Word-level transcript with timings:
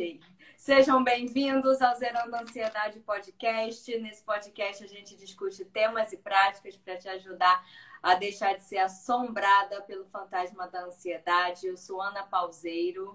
Ok. 0.00 0.18
Sejam 0.56 1.04
bem-vindos 1.04 1.82
ao 1.82 1.94
Zerando 1.94 2.34
Ansiedade 2.34 2.98
Podcast. 3.00 3.98
Nesse 3.98 4.24
podcast 4.24 4.82
a 4.82 4.86
gente 4.86 5.14
discute 5.14 5.62
temas 5.66 6.10
e 6.10 6.16
práticas 6.16 6.74
para 6.74 6.96
te 6.96 7.06
ajudar 7.06 7.62
a 8.02 8.14
deixar 8.14 8.54
de 8.54 8.62
ser 8.62 8.78
assombrada 8.78 9.82
pelo 9.82 10.06
fantasma 10.06 10.66
da 10.68 10.86
ansiedade. 10.86 11.66
Eu 11.66 11.76
sou 11.76 12.00
Ana 12.00 12.22
Pauseiro. 12.22 13.14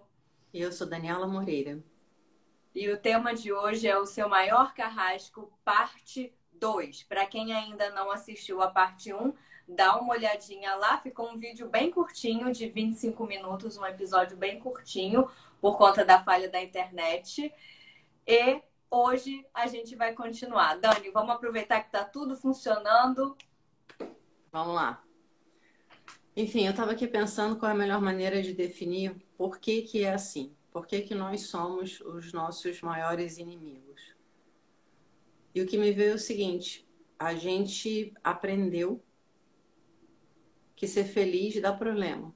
E 0.53 0.61
eu 0.61 0.71
sou 0.71 0.85
Daniela 0.85 1.25
Moreira. 1.25 1.83
E 2.75 2.87
o 2.91 2.99
tema 2.99 3.33
de 3.33 3.51
hoje 3.51 3.87
é 3.87 3.97
o 3.97 4.05
seu 4.05 4.29
maior 4.29 4.75
carrasco, 4.75 5.51
parte 5.63 6.31
2. 6.53 7.01
Para 7.01 7.25
quem 7.25 7.51
ainda 7.51 7.89
não 7.89 8.11
assistiu 8.11 8.61
a 8.61 8.69
parte 8.69 9.11
1, 9.11 9.33
dá 9.67 9.97
uma 9.97 10.13
olhadinha 10.13 10.75
lá. 10.75 10.99
Ficou 10.99 11.31
um 11.31 11.37
vídeo 11.37 11.67
bem 11.67 11.89
curtinho, 11.89 12.51
de 12.51 12.69
25 12.69 13.25
minutos, 13.25 13.75
um 13.75 13.85
episódio 13.85 14.37
bem 14.37 14.59
curtinho, 14.59 15.27
por 15.65 15.79
conta 15.79 16.05
da 16.05 16.23
falha 16.23 16.47
da 16.47 16.61
internet. 16.61 17.51
E 18.27 18.61
hoje 18.87 19.43
a 19.51 19.65
gente 19.65 19.95
vai 19.95 20.13
continuar. 20.13 20.79
Dani, 20.79 21.09
vamos 21.09 21.33
aproveitar 21.33 21.79
que 21.81 21.87
está 21.87 22.03
tudo 22.03 22.35
funcionando. 22.35 23.35
Vamos 24.51 24.75
lá. 24.75 25.03
Enfim, 26.37 26.65
eu 26.65 26.69
estava 26.69 26.91
aqui 26.91 27.07
pensando 27.07 27.57
qual 27.57 27.71
é 27.71 27.73
a 27.73 27.77
melhor 27.77 27.99
maneira 27.99 28.43
de 28.43 28.53
definir 28.53 29.15
por 29.35 29.57
que, 29.57 29.81
que 29.81 30.03
é 30.03 30.13
assim. 30.13 30.55
Por 30.71 30.85
que, 30.85 31.01
que 31.01 31.15
nós 31.15 31.47
somos 31.47 31.99
os 32.01 32.31
nossos 32.31 32.79
maiores 32.83 33.39
inimigos? 33.39 34.15
E 35.55 35.63
o 35.63 35.65
que 35.65 35.79
me 35.79 35.91
veio 35.91 36.11
é 36.11 36.13
o 36.15 36.19
seguinte: 36.19 36.87
a 37.17 37.33
gente 37.33 38.13
aprendeu 38.23 39.03
que 40.75 40.87
ser 40.87 41.05
feliz 41.05 41.59
dá 41.59 41.73
problema. 41.73 42.31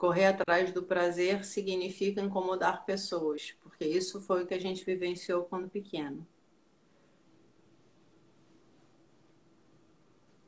Correr 0.00 0.24
atrás 0.24 0.72
do 0.72 0.82
prazer 0.82 1.44
significa 1.44 2.22
incomodar 2.22 2.86
pessoas, 2.86 3.54
porque 3.60 3.84
isso 3.84 4.18
foi 4.18 4.42
o 4.42 4.46
que 4.46 4.54
a 4.54 4.58
gente 4.58 4.82
vivenciou 4.82 5.44
quando 5.44 5.68
pequeno. 5.68 6.26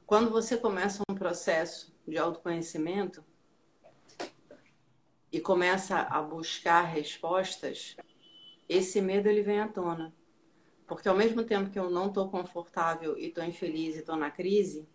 Quando 0.06 0.30
você 0.30 0.56
começa 0.56 1.02
um 1.06 1.14
processo 1.14 1.94
de 2.08 2.16
autoconhecimento 2.16 3.22
e 5.30 5.38
começa 5.38 5.98
a 6.00 6.22
buscar 6.22 6.84
respostas, 6.84 7.94
esse 8.66 9.02
medo 9.02 9.28
ele 9.28 9.42
vem 9.42 9.60
à 9.60 9.68
tona. 9.68 10.14
Porque 10.86 11.10
ao 11.10 11.14
mesmo 11.14 11.44
tempo 11.44 11.68
que 11.68 11.78
eu 11.78 11.90
não 11.90 12.06
estou 12.06 12.30
confortável 12.30 13.18
e 13.18 13.26
estou 13.26 13.44
infeliz 13.44 13.96
e 13.96 13.98
estou 13.98 14.16
na 14.16 14.30
crise, 14.30 14.88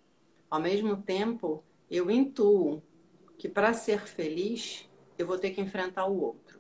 ao 0.50 0.60
mesmo 0.60 1.00
tempo, 1.00 1.64
eu 1.92 2.10
intuo 2.10 2.82
que 3.38 3.48
para 3.48 3.74
ser 3.74 4.08
feliz, 4.08 4.90
eu 5.18 5.28
vou 5.28 5.38
ter 5.38 5.52
que 5.52 5.62
enfrentar 5.62 6.06
o 6.06 6.20
outro. 6.20 6.60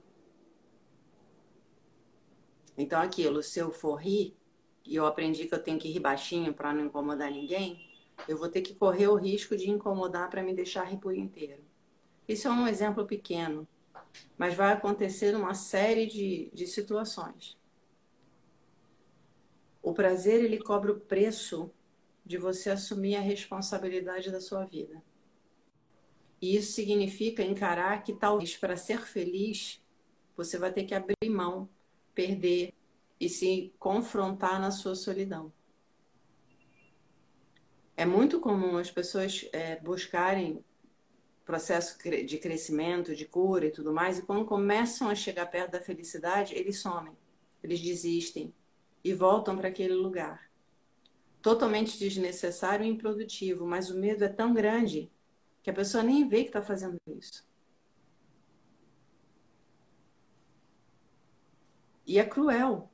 Então, 2.77 3.01
aquilo, 3.01 3.41
se 3.41 3.59
eu 3.59 3.71
for 3.71 3.95
rir, 3.95 4.35
e 4.85 4.95
eu 4.95 5.05
aprendi 5.05 5.47
que 5.47 5.53
eu 5.53 5.61
tenho 5.61 5.79
que 5.79 5.89
rir 5.89 5.99
baixinho 5.99 6.53
para 6.53 6.73
não 6.73 6.85
incomodar 6.85 7.31
ninguém, 7.31 7.89
eu 8.27 8.37
vou 8.37 8.47
ter 8.47 8.61
que 8.61 8.73
correr 8.75 9.07
o 9.07 9.15
risco 9.15 9.57
de 9.57 9.69
incomodar 9.69 10.29
para 10.29 10.43
me 10.43 10.53
deixar 10.53 10.83
rir 10.83 10.97
por 10.97 11.15
inteiro. 11.15 11.63
Isso 12.27 12.47
é 12.47 12.51
um 12.51 12.67
exemplo 12.67 13.05
pequeno, 13.05 13.67
mas 14.37 14.53
vai 14.53 14.71
acontecer 14.71 15.35
uma 15.35 15.53
série 15.53 16.05
de, 16.05 16.49
de 16.53 16.67
situações. 16.67 17.57
O 19.81 19.93
prazer, 19.93 20.43
ele 20.43 20.59
cobra 20.59 20.91
o 20.91 20.99
preço 20.99 21.71
de 22.25 22.37
você 22.37 22.69
assumir 22.69 23.15
a 23.15 23.21
responsabilidade 23.21 24.29
da 24.29 24.41
sua 24.41 24.65
vida. 24.65 25.01
E 26.41 26.55
isso 26.55 26.73
significa 26.73 27.43
encarar 27.43 28.03
que 28.03 28.13
talvez 28.13 28.55
para 28.55 28.77
ser 28.77 29.01
feliz 29.01 29.83
você 30.35 30.57
vai 30.57 30.71
ter 30.71 30.83
que 30.83 30.93
abrir 30.93 31.29
mão, 31.29 31.67
perder 32.13 32.73
e 33.19 33.27
se 33.27 33.73
confrontar 33.79 34.59
na 34.59 34.69
sua 34.69 34.95
solidão. 34.95 35.51
É 37.95 38.05
muito 38.05 38.39
comum 38.39 38.77
as 38.77 38.91
pessoas 38.91 39.49
é, 39.51 39.79
buscarem 39.79 40.63
processo 41.43 41.97
de 42.25 42.37
crescimento, 42.37 43.15
de 43.15 43.25
cura 43.25 43.65
e 43.65 43.71
tudo 43.71 43.93
mais, 43.93 44.19
e 44.19 44.21
quando 44.21 44.45
começam 44.45 45.09
a 45.09 45.15
chegar 45.15 45.45
perto 45.47 45.71
da 45.71 45.79
felicidade, 45.79 46.53
eles 46.53 46.79
somem, 46.79 47.17
eles 47.63 47.79
desistem 47.79 48.53
e 49.03 49.13
voltam 49.13 49.55
para 49.55 49.69
aquele 49.69 49.93
lugar 49.93 50.47
totalmente 51.41 51.97
desnecessário 51.97 52.85
e 52.85 52.89
improdutivo, 52.89 53.65
mas 53.65 53.89
o 53.89 53.97
medo 53.97 54.25
é 54.25 54.27
tão 54.27 54.53
grande 54.53 55.09
que 55.67 55.71
a 55.71 55.73
pessoa 55.73 56.01
nem 56.01 56.25
vê 56.25 56.43
que 56.43 56.49
está 56.49 56.61
fazendo 56.61 56.97
isso. 57.07 57.45
E 62.05 62.17
é 62.17 62.23
cruel, 62.23 62.89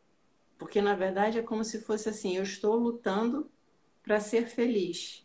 porque 0.58 0.82
na 0.82 0.96
verdade 0.96 1.38
é 1.38 1.44
como 1.44 1.64
se 1.64 1.84
fosse 1.84 2.10
assim: 2.10 2.36
eu 2.36 2.42
estou 2.42 2.76
lutando 2.76 3.48
para 4.02 4.20
ser 4.20 4.48
feliz. 4.48 5.24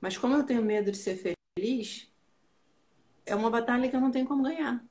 Mas 0.00 0.18
como 0.18 0.34
eu 0.34 0.44
tenho 0.44 0.60
medo 0.60 0.90
de 0.90 0.96
ser 0.96 1.38
feliz, 1.56 2.12
é 3.24 3.32
uma 3.32 3.48
batalha 3.48 3.88
que 3.88 3.94
eu 3.94 4.00
não 4.00 4.10
tenho 4.10 4.26
como 4.26 4.42
ganhar. 4.42 4.84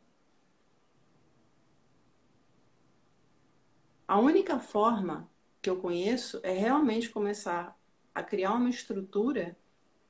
A 4.08 4.18
única 4.18 4.58
forma 4.60 5.30
que 5.62 5.70
eu 5.70 5.82
conheço 5.82 6.40
é 6.42 6.54
realmente 6.54 7.10
começar 7.10 7.78
a 8.16 8.24
criar 8.24 8.54
uma 8.54 8.70
estrutura 8.70 9.58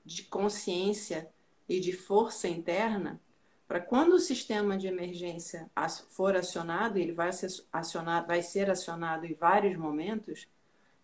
de 0.05 0.21
consciência 0.25 1.33
e 1.69 1.79
de 1.79 1.93
força 1.93 2.47
interna 2.47 3.21
para 3.69 3.79
quando 3.79 4.13
o 4.13 4.19
sistema 4.19 4.75
de 4.75 4.87
emergência 4.87 5.69
for 6.09 6.35
acionado, 6.35 6.97
ele 6.97 7.11
vai 7.11 7.31
ser 7.31 7.51
acionado, 7.71 8.25
vai 8.25 8.41
ser 8.41 8.67
acionado 8.67 9.27
em 9.27 9.35
vários 9.35 9.77
momentos, 9.77 10.47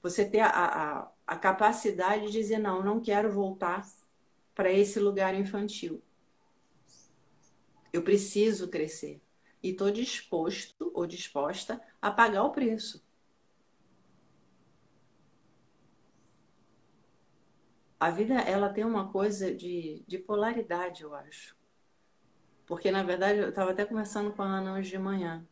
você 0.02 0.26
ter 0.26 0.40
a, 0.40 0.50
a, 0.50 1.12
a 1.28 1.38
capacidade 1.38 2.26
de 2.26 2.32
dizer 2.32 2.58
não, 2.58 2.84
não 2.84 3.00
quero 3.00 3.32
voltar 3.32 3.88
para 4.56 4.72
esse 4.72 5.00
lugar 5.00 5.36
infantil. 5.36 6.02
Eu 7.94 8.02
preciso 8.02 8.68
crescer 8.68 9.22
e 9.62 9.70
estou 9.70 9.92
disposto 9.92 10.92
ou 10.96 11.06
disposta 11.06 11.80
a 12.02 12.10
pagar 12.10 12.44
o 12.44 12.52
preço. 12.52 13.05
A 18.00 18.10
vida 18.10 18.36
ela 18.36 18.70
tem 18.70 18.84
uma 18.84 19.12
coisa 19.12 19.54
de, 19.54 20.04
de 20.08 20.18
polaridade, 20.18 21.04
eu 21.04 21.14
acho. 21.16 21.56
Porque, 22.66 22.92
na 22.92 23.04
verdade, 23.04 23.40
eu 23.40 23.50
estava 23.50 23.72
até 23.72 23.86
conversando 23.86 24.34
com 24.34 24.42
a 24.42 24.46
Ana 24.46 24.74
hoje 24.74 24.90
de 24.90 24.98
manhã. 24.98 25.46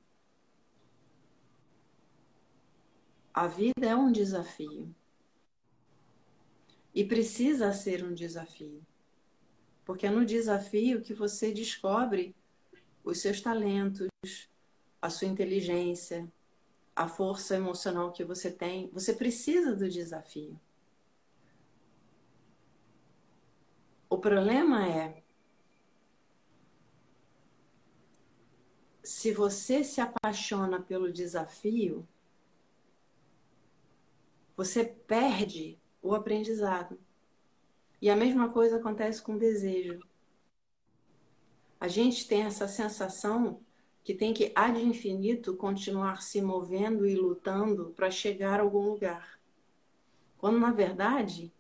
A 3.33 3.47
vida 3.47 3.85
é 3.85 3.95
um 3.95 4.11
desafio. 4.11 4.93
E 6.93 7.03
precisa 7.03 7.71
ser 7.71 8.03
um 8.03 8.13
desafio. 8.13 8.81
Porque 9.85 10.05
é 10.05 10.09
no 10.09 10.25
desafio 10.25 11.01
que 11.01 11.13
você 11.13 11.51
descobre 11.51 12.35
os 13.03 13.19
seus 13.19 13.41
talentos, 13.41 14.07
a 15.01 15.09
sua 15.09 15.27
inteligência, 15.27 16.31
a 16.95 17.07
força 17.07 17.55
emocional 17.55 18.11
que 18.11 18.23
você 18.23 18.51
tem. 18.51 18.89
Você 18.93 19.13
precisa 19.13 19.75
do 19.75 19.89
desafio. 19.89 20.59
O 24.13 24.19
problema 24.19 24.87
é 24.87 25.23
se 29.01 29.31
você 29.31 29.83
se 29.83 29.99
apaixona 29.99 30.79
pelo 30.79 31.11
desafio, 31.11 32.07
você 34.55 34.85
perde 34.85 35.79
o 35.99 36.13
aprendizado. 36.13 36.99
E 37.99 38.07
a 38.07 38.15
mesma 38.15 38.49
coisa 38.49 38.77
acontece 38.77 39.19
com 39.19 39.33
o 39.33 39.39
desejo. 39.39 39.99
A 41.79 41.87
gente 41.87 42.27
tem 42.27 42.43
essa 42.43 42.67
sensação 42.67 43.61
que 44.03 44.13
tem 44.13 44.31
que, 44.31 44.51
ad 44.53 44.79
infinito, 44.79 45.55
continuar 45.55 46.21
se 46.21 46.39
movendo 46.39 47.07
e 47.07 47.15
lutando 47.15 47.91
para 47.95 48.11
chegar 48.11 48.59
a 48.59 48.63
algum 48.63 48.89
lugar. 48.89 49.39
Quando, 50.37 50.59
na 50.59 50.71
verdade, 50.71 51.52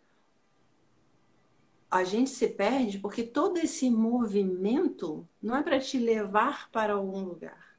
a 1.93 2.03
gente 2.03 2.31
se 2.31 2.47
perde 2.47 2.97
porque 2.97 3.21
todo 3.21 3.59
esse 3.59 3.87
movimento 3.87 5.29
não 5.39 5.55
é 5.55 5.61
para 5.61 5.79
te 5.79 5.99
levar 5.99 6.71
para 6.71 6.93
algum 6.93 7.23
lugar. 7.23 7.77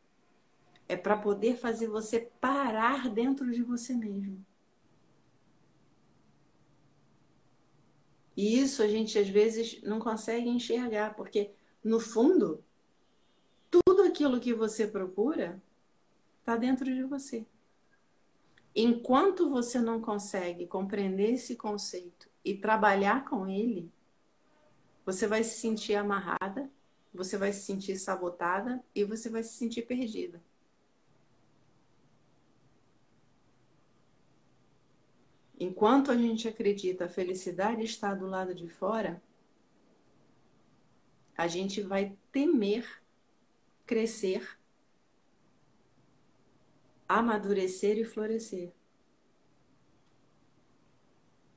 É 0.87 0.96
para 0.96 1.16
poder 1.16 1.56
fazer 1.56 1.88
você 1.88 2.31
parar 2.40 3.11
dentro 3.11 3.50
de 3.50 3.61
você 3.61 3.93
mesmo. 3.93 4.46
E 8.37 8.56
isso 8.56 8.84
a 8.84 8.87
gente 8.87 9.19
às 9.19 9.28
vezes 9.28 9.82
não 9.82 9.99
consegue 9.99 10.49
enxergar, 10.49 11.16
porque 11.16 11.50
no 11.82 11.99
fundo, 11.99 12.62
tudo 13.69 14.02
aquilo 14.02 14.38
que 14.38 14.55
você 14.55 14.87
procura 14.87 15.61
está 16.38 16.56
dentro 16.56 16.84
de 16.84 17.02
você. 17.02 17.44
Enquanto 18.76 19.50
você 19.50 19.81
não 19.81 20.00
consegue 20.00 20.69
compreender 20.69 21.32
esse 21.32 21.56
conceito 21.56 22.31
e 22.44 22.55
trabalhar 22.55 23.25
com 23.25 23.49
ele, 23.49 23.93
você 25.04 25.26
vai 25.26 25.44
se 25.44 25.60
sentir 25.60 25.94
amarrada, 25.94 26.70
você 27.12 27.36
vai 27.36 27.52
se 27.52 27.60
sentir 27.60 27.98
sabotada 27.98 28.82
e 28.94 29.04
você 29.04 29.28
vai 29.28 29.42
se 29.42 29.54
sentir 29.54 29.82
perdida. 29.82 30.42
Enquanto 35.58 36.10
a 36.10 36.16
gente 36.16 36.48
acredita 36.48 37.04
a 37.04 37.08
felicidade 37.08 37.82
está 37.82 38.14
do 38.14 38.26
lado 38.26 38.54
de 38.54 38.68
fora, 38.68 39.22
a 41.36 41.46
gente 41.46 41.80
vai 41.80 42.16
temer 42.32 43.02
crescer, 43.86 44.58
amadurecer 47.08 47.98
e 47.98 48.04
florescer. 48.04 48.72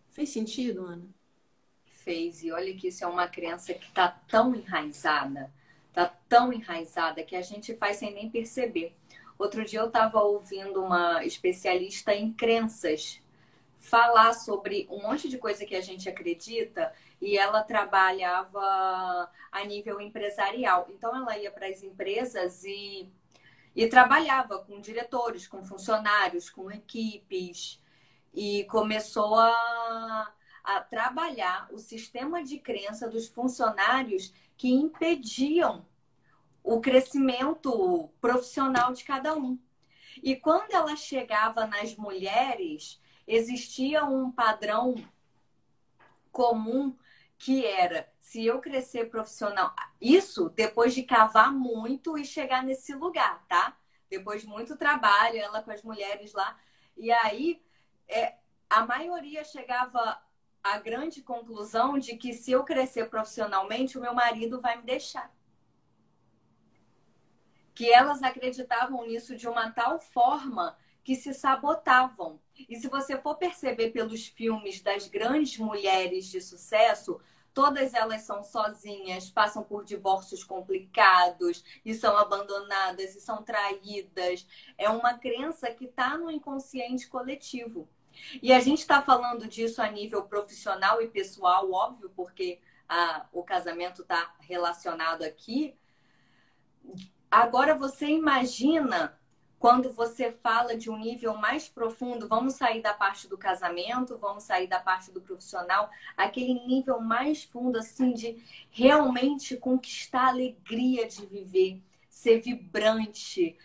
Fez 0.09 0.29
sentido, 0.29 0.85
Ana? 0.85 1.16
Fez. 2.07 2.41
E 2.41 2.53
olha 2.53 2.73
que 2.73 2.87
isso 2.87 3.03
é 3.03 3.07
uma 3.07 3.27
crença 3.27 3.73
que 3.73 3.85
está 3.85 4.07
tão 4.29 4.55
enraizada, 4.55 5.51
está 5.89 6.05
tão 6.29 6.53
enraizada 6.53 7.21
que 7.21 7.35
a 7.35 7.41
gente 7.41 7.75
faz 7.75 7.97
sem 7.97 8.13
nem 8.13 8.29
perceber. 8.29 8.95
Outro 9.37 9.65
dia 9.65 9.81
eu 9.81 9.87
estava 9.87 10.21
ouvindo 10.21 10.81
uma 10.81 11.25
especialista 11.25 12.15
em 12.15 12.31
crenças 12.31 13.21
falar 13.77 14.31
sobre 14.31 14.87
um 14.89 15.01
monte 15.01 15.27
de 15.27 15.37
coisa 15.37 15.65
que 15.65 15.75
a 15.75 15.81
gente 15.81 16.07
acredita 16.07 16.93
e 17.19 17.37
ela 17.37 17.61
trabalhava 17.61 19.29
a 19.51 19.65
nível 19.65 19.99
empresarial. 19.99 20.87
Então 20.89 21.13
ela 21.13 21.37
ia 21.37 21.51
para 21.51 21.67
as 21.67 21.83
empresas 21.83 22.63
e, 22.63 23.11
e 23.75 23.85
trabalhava 23.87 24.59
com 24.59 24.79
diretores, 24.79 25.45
com 25.45 25.61
funcionários, 25.61 26.49
com 26.49 26.71
equipes 26.71 27.81
e 28.33 28.63
começou 28.63 29.35
a, 29.35 30.31
a 30.67 30.81
trabalhar 30.81 31.69
o 31.71 31.79
sistema 31.79 32.43
de 32.43 32.59
crença 32.59 33.09
dos 33.09 33.29
funcionários 33.29 34.33
que 34.57 34.69
impediam 34.69 35.85
o 36.61 36.81
crescimento 36.81 38.09
profissional 38.19 38.91
de 38.91 39.05
cada 39.05 39.33
um. 39.33 39.57
E 40.21 40.35
quando 40.35 40.73
ela 40.73 40.93
chegava 40.97 41.65
nas 41.65 41.95
mulheres, 41.95 43.01
existia 43.25 44.03
um 44.03 44.29
padrão 44.29 44.95
comum 46.33 46.93
que 47.37 47.65
era 47.65 48.11
se 48.19 48.45
eu 48.45 48.59
crescer 48.59 49.09
profissional, 49.09 49.73
isso 50.01 50.49
depois 50.49 50.93
de 50.93 51.03
cavar 51.03 51.53
muito 51.53 52.17
e 52.17 52.25
chegar 52.25 52.61
nesse 52.61 52.93
lugar, 52.93 53.41
tá? 53.47 53.77
Depois 54.09 54.41
de 54.41 54.47
muito 54.49 54.75
trabalho, 54.75 55.37
ela 55.37 55.61
com 55.61 55.71
as 55.71 55.81
mulheres 55.81 56.33
lá. 56.33 56.59
E 56.97 57.09
aí, 57.09 57.63
é, 58.05 58.35
a 58.69 58.85
maioria 58.85 59.45
chegava 59.45 60.21
à 60.73 60.79
grande 60.79 61.21
conclusão 61.21 61.97
de 61.97 62.15
que 62.17 62.33
se 62.33 62.51
eu 62.51 62.63
crescer 62.63 63.09
profissionalmente, 63.09 63.97
o 63.97 64.01
meu 64.01 64.13
marido 64.13 64.59
vai 64.59 64.77
me 64.77 64.83
deixar. 64.83 65.31
Que 67.73 67.91
elas 67.91 68.23
acreditavam 68.23 69.05
nisso 69.05 69.35
de 69.35 69.47
uma 69.47 69.71
tal 69.71 69.99
forma 69.99 70.77
que 71.03 71.15
se 71.15 71.33
sabotavam. 71.33 72.39
E 72.67 72.75
se 72.75 72.87
você 72.87 73.17
for 73.17 73.35
perceber 73.35 73.91
pelos 73.91 74.27
filmes 74.27 74.81
das 74.81 75.07
grandes 75.07 75.57
mulheres 75.57 76.25
de 76.25 76.41
sucesso, 76.41 77.21
todas 77.53 77.93
elas 77.93 78.21
são 78.23 78.43
sozinhas, 78.43 79.31
passam 79.31 79.63
por 79.63 79.83
divórcios 79.83 80.43
complicados 80.43 81.63
e 81.85 81.93
são 81.95 82.17
abandonadas 82.17 83.15
e 83.15 83.21
são 83.21 83.41
traídas. 83.41 84.45
É 84.77 84.89
uma 84.89 85.17
crença 85.17 85.71
que 85.71 85.85
está 85.85 86.17
no 86.17 86.29
inconsciente 86.29 87.07
coletivo. 87.07 87.89
E 88.41 88.51
a 88.53 88.59
gente 88.59 88.79
está 88.79 89.01
falando 89.01 89.47
disso 89.47 89.81
a 89.81 89.89
nível 89.89 90.23
profissional 90.23 91.01
e 91.01 91.07
pessoal, 91.07 91.71
óbvio, 91.71 92.11
porque 92.15 92.59
a, 92.87 93.25
o 93.31 93.43
casamento 93.43 94.01
está 94.01 94.35
relacionado 94.39 95.23
aqui. 95.23 95.75
Agora 97.29 97.75
você 97.75 98.07
imagina 98.07 99.17
quando 99.59 99.91
você 99.91 100.31
fala 100.31 100.77
de 100.77 100.89
um 100.89 100.97
nível 100.97 101.35
mais 101.35 101.67
profundo, 101.67 102.27
vamos 102.27 102.53
sair 102.53 102.81
da 102.81 102.93
parte 102.93 103.27
do 103.27 103.37
casamento, 103.37 104.17
vamos 104.17 104.43
sair 104.43 104.67
da 104.67 104.79
parte 104.79 105.11
do 105.11 105.19
profissional, 105.19 105.89
aquele 106.15 106.53
nível 106.65 106.99
mais 107.01 107.43
fundo, 107.43 107.79
assim, 107.79 108.13
de 108.13 108.43
realmente 108.69 109.57
conquistar 109.57 110.25
a 110.25 110.29
alegria 110.29 111.07
de 111.07 111.25
viver, 111.25 111.81
ser 112.07 112.39
vibrante, 112.39 113.57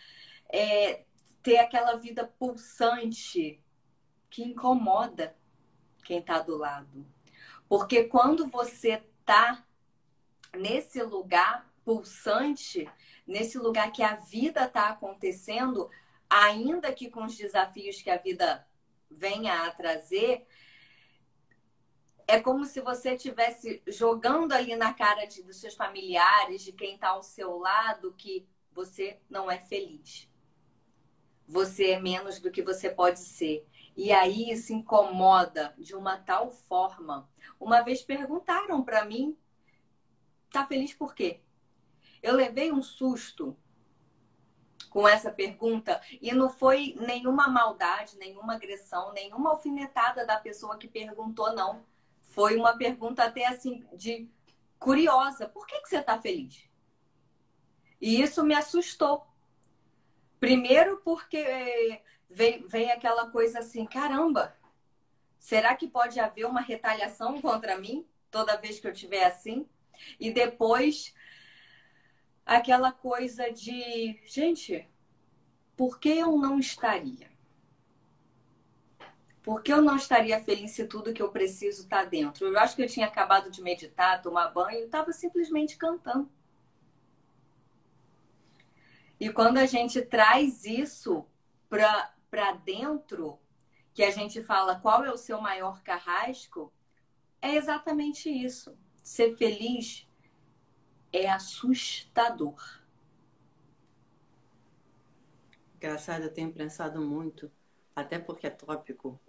é, 0.48 1.04
ter 1.42 1.58
aquela 1.58 1.96
vida 1.96 2.24
pulsante 2.38 3.60
que 4.32 4.42
incomoda 4.42 5.36
quem 6.02 6.18
está 6.18 6.40
do 6.40 6.56
lado. 6.56 7.06
Porque 7.68 8.04
quando 8.04 8.48
você 8.48 9.02
está 9.20 9.64
nesse 10.54 11.02
lugar 11.02 11.70
pulsante, 11.84 12.90
nesse 13.26 13.58
lugar 13.58 13.92
que 13.92 14.02
a 14.02 14.16
vida 14.16 14.64
está 14.64 14.88
acontecendo, 14.88 15.90
ainda 16.28 16.92
que 16.92 17.10
com 17.10 17.24
os 17.24 17.36
desafios 17.36 18.00
que 18.00 18.10
a 18.10 18.16
vida 18.16 18.66
venha 19.10 19.66
a 19.66 19.70
trazer, 19.70 20.46
é 22.26 22.40
como 22.40 22.64
se 22.64 22.80
você 22.80 23.14
estivesse 23.14 23.82
jogando 23.86 24.52
ali 24.52 24.74
na 24.76 24.94
cara 24.94 25.26
de, 25.26 25.42
dos 25.42 25.56
seus 25.56 25.74
familiares, 25.74 26.62
de 26.62 26.72
quem 26.72 26.94
está 26.94 27.08
ao 27.08 27.22
seu 27.22 27.58
lado, 27.58 28.14
que 28.14 28.48
você 28.72 29.20
não 29.28 29.50
é 29.50 29.58
feliz. 29.58 30.31
Você 31.52 31.90
é 31.90 32.00
menos 32.00 32.40
do 32.40 32.50
que 32.50 32.62
você 32.62 32.88
pode 32.88 33.20
ser. 33.20 33.68
E 33.94 34.10
aí 34.10 34.50
isso 34.50 34.72
incomoda 34.72 35.74
de 35.76 35.94
uma 35.94 36.16
tal 36.16 36.50
forma. 36.50 37.28
Uma 37.60 37.82
vez 37.82 38.00
perguntaram 38.00 38.82
para 38.82 39.04
mim, 39.04 39.36
tá 40.50 40.66
feliz 40.66 40.94
por 40.94 41.14
quê? 41.14 41.42
Eu 42.22 42.34
levei 42.34 42.72
um 42.72 42.82
susto 42.82 43.54
com 44.88 45.06
essa 45.06 45.30
pergunta 45.30 46.00
e 46.22 46.32
não 46.32 46.48
foi 46.48 46.96
nenhuma 46.98 47.48
maldade, 47.48 48.16
nenhuma 48.16 48.54
agressão, 48.54 49.12
nenhuma 49.12 49.50
alfinetada 49.50 50.24
da 50.24 50.40
pessoa 50.40 50.78
que 50.78 50.88
perguntou, 50.88 51.54
não. 51.54 51.84
Foi 52.22 52.56
uma 52.56 52.78
pergunta 52.78 53.24
até 53.24 53.46
assim 53.46 53.86
de 53.92 54.26
curiosa. 54.78 55.46
Por 55.50 55.66
que, 55.66 55.82
que 55.82 55.88
você 55.90 55.98
está 55.98 56.18
feliz? 56.18 56.66
E 58.00 58.22
isso 58.22 58.42
me 58.42 58.54
assustou. 58.54 59.26
Primeiro 60.42 60.96
porque 61.04 62.02
vem, 62.28 62.66
vem 62.66 62.90
aquela 62.90 63.30
coisa 63.30 63.60
assim, 63.60 63.86
caramba, 63.86 64.52
será 65.38 65.76
que 65.76 65.86
pode 65.86 66.18
haver 66.18 66.46
uma 66.46 66.60
retaliação 66.60 67.40
contra 67.40 67.78
mim 67.78 68.04
toda 68.28 68.56
vez 68.56 68.80
que 68.80 68.88
eu 68.88 68.90
estiver 68.90 69.22
assim? 69.22 69.68
E 70.18 70.32
depois 70.32 71.14
aquela 72.44 72.90
coisa 72.90 73.52
de, 73.52 74.20
gente, 74.26 74.84
por 75.76 76.00
que 76.00 76.08
eu 76.08 76.36
não 76.36 76.58
estaria? 76.58 77.30
Por 79.44 79.62
que 79.62 79.72
eu 79.72 79.80
não 79.80 79.94
estaria 79.94 80.42
feliz 80.42 80.72
se 80.72 80.88
tudo 80.88 81.12
que 81.12 81.22
eu 81.22 81.30
preciso 81.30 81.82
está 81.82 82.02
dentro? 82.02 82.48
Eu 82.48 82.58
acho 82.58 82.74
que 82.74 82.82
eu 82.82 82.88
tinha 82.88 83.06
acabado 83.06 83.48
de 83.48 83.62
meditar, 83.62 84.20
tomar 84.20 84.48
banho, 84.48 84.86
estava 84.86 85.12
simplesmente 85.12 85.76
cantando. 85.76 86.28
E 89.22 89.32
quando 89.32 89.58
a 89.58 89.66
gente 89.66 90.02
traz 90.02 90.64
isso 90.64 91.24
para 91.68 92.52
dentro, 92.64 93.38
que 93.94 94.02
a 94.02 94.10
gente 94.10 94.42
fala 94.42 94.80
qual 94.80 95.04
é 95.04 95.12
o 95.12 95.16
seu 95.16 95.40
maior 95.40 95.80
carrasco, 95.84 96.72
é 97.40 97.54
exatamente 97.54 98.28
isso. 98.28 98.76
Ser 99.00 99.36
feliz 99.36 100.08
é 101.12 101.30
assustador. 101.30 102.60
Engraçado, 105.76 106.24
eu 106.24 106.34
tenho 106.34 106.52
pensado 106.52 107.00
muito, 107.00 107.48
até 107.94 108.18
porque 108.18 108.48
é 108.48 108.50
tópico 108.50 109.20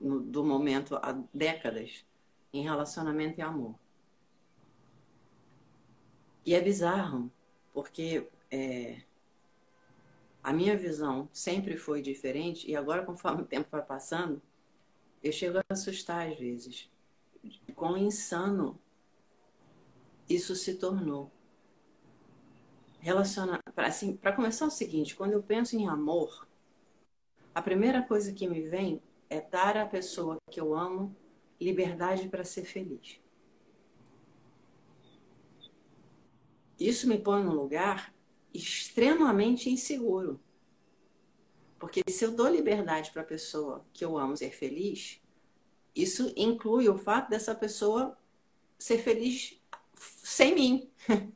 no, 0.00 0.20
do 0.20 0.44
momento 0.44 1.00
há 1.02 1.10
décadas, 1.34 2.06
em 2.52 2.62
relacionamento 2.62 3.40
e 3.40 3.42
amor. 3.42 3.74
E 6.44 6.54
é 6.54 6.60
bizarro, 6.60 7.28
porque 7.72 8.30
é, 8.52 9.02
a 10.46 10.52
minha 10.52 10.76
visão 10.76 11.28
sempre 11.32 11.76
foi 11.76 12.00
diferente, 12.00 12.70
e 12.70 12.76
agora, 12.76 13.04
conforme 13.04 13.42
o 13.42 13.44
tempo 13.44 13.68
vai 13.68 13.82
passando, 13.82 14.40
eu 15.20 15.32
chego 15.32 15.58
a 15.58 15.64
assustar 15.68 16.30
às 16.30 16.38
vezes. 16.38 16.88
Quão 17.74 17.96
insano 17.98 18.78
isso 20.28 20.54
se 20.54 20.76
tornou. 20.76 21.32
Relaciona, 23.00 23.60
assim, 23.76 24.16
para 24.16 24.32
começar 24.32 24.66
é 24.66 24.68
o 24.68 24.70
seguinte, 24.70 25.16
quando 25.16 25.32
eu 25.32 25.42
penso 25.42 25.74
em 25.74 25.88
amor, 25.88 26.46
a 27.52 27.60
primeira 27.60 28.00
coisa 28.00 28.32
que 28.32 28.46
me 28.46 28.60
vem 28.60 29.02
é 29.28 29.40
dar 29.40 29.76
à 29.76 29.84
pessoa 29.84 30.36
que 30.48 30.60
eu 30.60 30.76
amo 30.76 31.12
liberdade 31.60 32.28
para 32.28 32.44
ser 32.44 32.64
feliz. 32.64 33.20
Isso 36.78 37.08
me 37.08 37.18
põe 37.18 37.42
num 37.42 37.54
lugar 37.54 38.14
extremamente 38.56 39.70
inseguro. 39.70 40.40
Porque 41.78 42.02
se 42.08 42.24
eu 42.24 42.32
dou 42.32 42.48
liberdade 42.48 43.10
para 43.10 43.22
a 43.22 43.26
pessoa 43.26 43.84
que 43.92 44.04
eu 44.04 44.16
amo 44.16 44.36
ser 44.36 44.50
feliz, 44.50 45.20
isso 45.94 46.32
inclui 46.36 46.88
o 46.88 46.96
fato 46.96 47.30
dessa 47.30 47.54
pessoa 47.54 48.18
ser 48.78 48.98
feliz 48.98 49.60
sem 49.94 50.54
mim. 50.54 50.90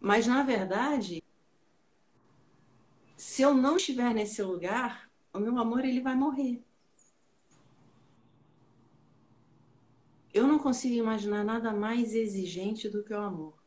Mas, 0.00 0.26
na 0.26 0.42
verdade, 0.42 1.22
se 3.16 3.40
eu 3.40 3.54
não 3.54 3.76
estiver 3.76 4.12
nesse 4.12 4.42
lugar, 4.42 5.10
o 5.32 5.38
meu 5.38 5.58
amor 5.58 5.84
ele 5.84 6.00
vai 6.00 6.14
morrer. 6.14 6.62
Eu 10.32 10.46
não 10.46 10.58
consigo 10.58 10.94
imaginar 10.94 11.42
nada 11.42 11.72
mais 11.72 12.14
exigente 12.14 12.88
do 12.88 13.02
que 13.02 13.14
o 13.14 13.20
amor. 13.20 13.63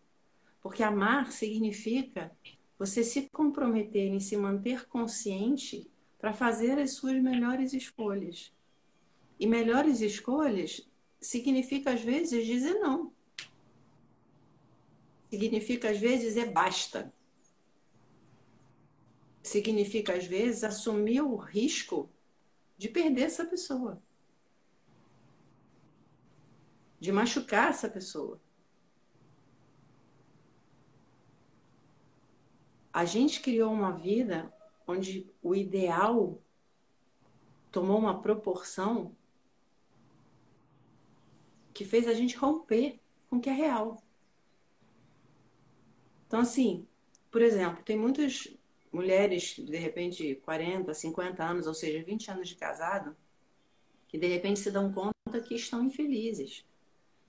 Porque 0.67 0.83
amar 0.83 1.31
significa 1.31 2.29
você 2.77 3.01
se 3.01 3.29
comprometer 3.29 4.09
em 4.09 4.19
se 4.19 4.35
manter 4.35 4.85
consciente 4.85 5.89
para 6.19 6.33
fazer 6.33 6.77
as 6.77 6.91
suas 6.91 7.23
melhores 7.23 7.71
escolhas. 7.71 8.53
E 9.39 9.47
melhores 9.47 10.01
escolhas 10.01 10.85
significa, 11.21 11.93
às 11.93 12.01
vezes, 12.01 12.45
dizer 12.45 12.73
não. 12.73 13.13
Significa, 15.29 15.89
às 15.89 15.99
vezes, 15.99 16.35
é 16.35 16.45
basta. 16.45 17.13
Significa, 19.41 20.15
às 20.15 20.25
vezes, 20.25 20.65
assumir 20.65 21.21
o 21.21 21.37
risco 21.37 22.09
de 22.77 22.89
perder 22.89 23.21
essa 23.21 23.45
pessoa. 23.45 24.03
De 26.99 27.09
machucar 27.09 27.69
essa 27.69 27.89
pessoa. 27.89 28.45
A 32.97 33.05
gente 33.05 33.41
criou 33.41 33.71
uma 33.71 33.91
vida 33.91 34.51
onde 34.87 35.31
o 35.43 35.53
ideal 35.53 36.41
tomou 37.71 37.99
uma 37.99 38.23
proporção 38.23 39.15
que 41.75 41.85
fez 41.85 42.07
a 42.07 42.13
gente 42.15 42.35
romper 42.35 42.99
com 43.29 43.35
o 43.35 43.39
que 43.39 43.51
é 43.51 43.53
real. 43.53 44.01
Então, 46.25 46.39
assim, 46.39 46.87
por 47.29 47.43
exemplo, 47.43 47.83
tem 47.83 47.95
muitas 47.95 48.47
mulheres, 48.91 49.55
de 49.59 49.77
repente, 49.77 50.33
40, 50.43 50.91
50 50.91 51.43
anos, 51.43 51.67
ou 51.67 51.75
seja, 51.75 52.03
20 52.03 52.31
anos 52.31 52.49
de 52.49 52.55
casado, 52.55 53.15
que 54.07 54.17
de 54.17 54.25
repente 54.25 54.59
se 54.59 54.71
dão 54.71 54.91
conta 54.91 55.39
que 55.39 55.53
estão 55.53 55.83
infelizes, 55.83 56.65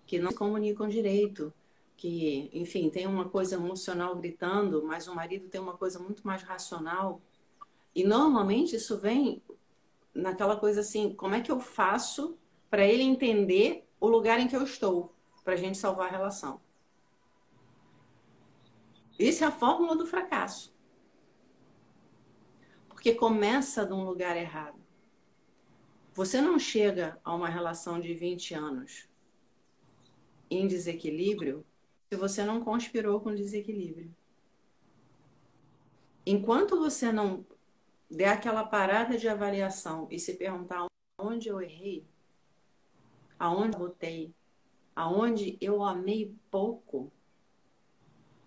que 0.06 0.18
não 0.18 0.30
se 0.30 0.37
comunicam 0.38 0.88
direito, 0.88 1.52
que, 1.99 2.49
enfim, 2.52 2.88
tem 2.88 3.09
uma 3.09 3.28
coisa 3.28 3.57
emocional 3.57 4.14
gritando, 4.14 4.85
mas 4.85 5.09
o 5.09 5.14
marido 5.14 5.49
tem 5.49 5.61
uma 5.61 5.76
coisa 5.76 5.99
muito 5.99 6.25
mais 6.25 6.43
racional. 6.45 7.21
E 7.93 8.05
normalmente 8.05 8.76
isso 8.76 8.97
vem 8.97 9.43
naquela 10.14 10.57
coisa 10.57 10.81
assim: 10.81 11.12
como 11.12 11.35
é 11.35 11.40
que 11.40 11.50
eu 11.50 11.59
faço 11.59 12.38
para 12.71 12.87
ele 12.87 13.02
entender 13.02 13.85
o 14.00 14.07
lugar 14.07 14.38
em 14.38 14.47
que 14.47 14.57
eu 14.57 14.62
estou, 14.62 15.12
para 15.45 15.55
a 15.55 15.57
gente 15.57 15.76
salvar 15.76 16.07
a 16.07 16.11
relação? 16.12 16.61
Isso 19.19 19.43
é 19.43 19.49
a 19.49 19.50
fórmula 19.50 19.97
do 19.97 20.07
fracasso. 20.07 20.73
Porque 22.88 23.12
começa 23.12 23.85
de 23.85 23.93
um 23.93 24.05
lugar 24.05 24.37
errado. 24.37 24.78
Você 26.14 26.40
não 26.40 26.61
chega 26.61 27.19
a 27.25 27.35
uma 27.35 27.49
relação 27.49 27.99
de 27.99 28.14
20 28.14 28.55
anos 28.55 29.09
em 30.49 30.69
desequilíbrio 30.69 31.67
se 32.08 32.16
você 32.16 32.44
não 32.44 32.62
conspirou 32.62 33.20
com 33.20 33.34
desequilíbrio. 33.34 34.14
Enquanto 36.24 36.78
você 36.78 37.12
não 37.12 37.44
der 38.10 38.30
aquela 38.30 38.64
parada 38.64 39.18
de 39.18 39.28
avaliação 39.28 40.08
e 40.10 40.18
se 40.18 40.34
perguntar 40.34 40.86
onde 41.18 41.48
eu 41.48 41.60
errei, 41.60 42.06
aonde 43.38 43.76
eu 43.76 43.80
botei, 43.80 44.34
aonde 44.96 45.58
eu 45.60 45.82
amei 45.82 46.34
pouco, 46.50 47.12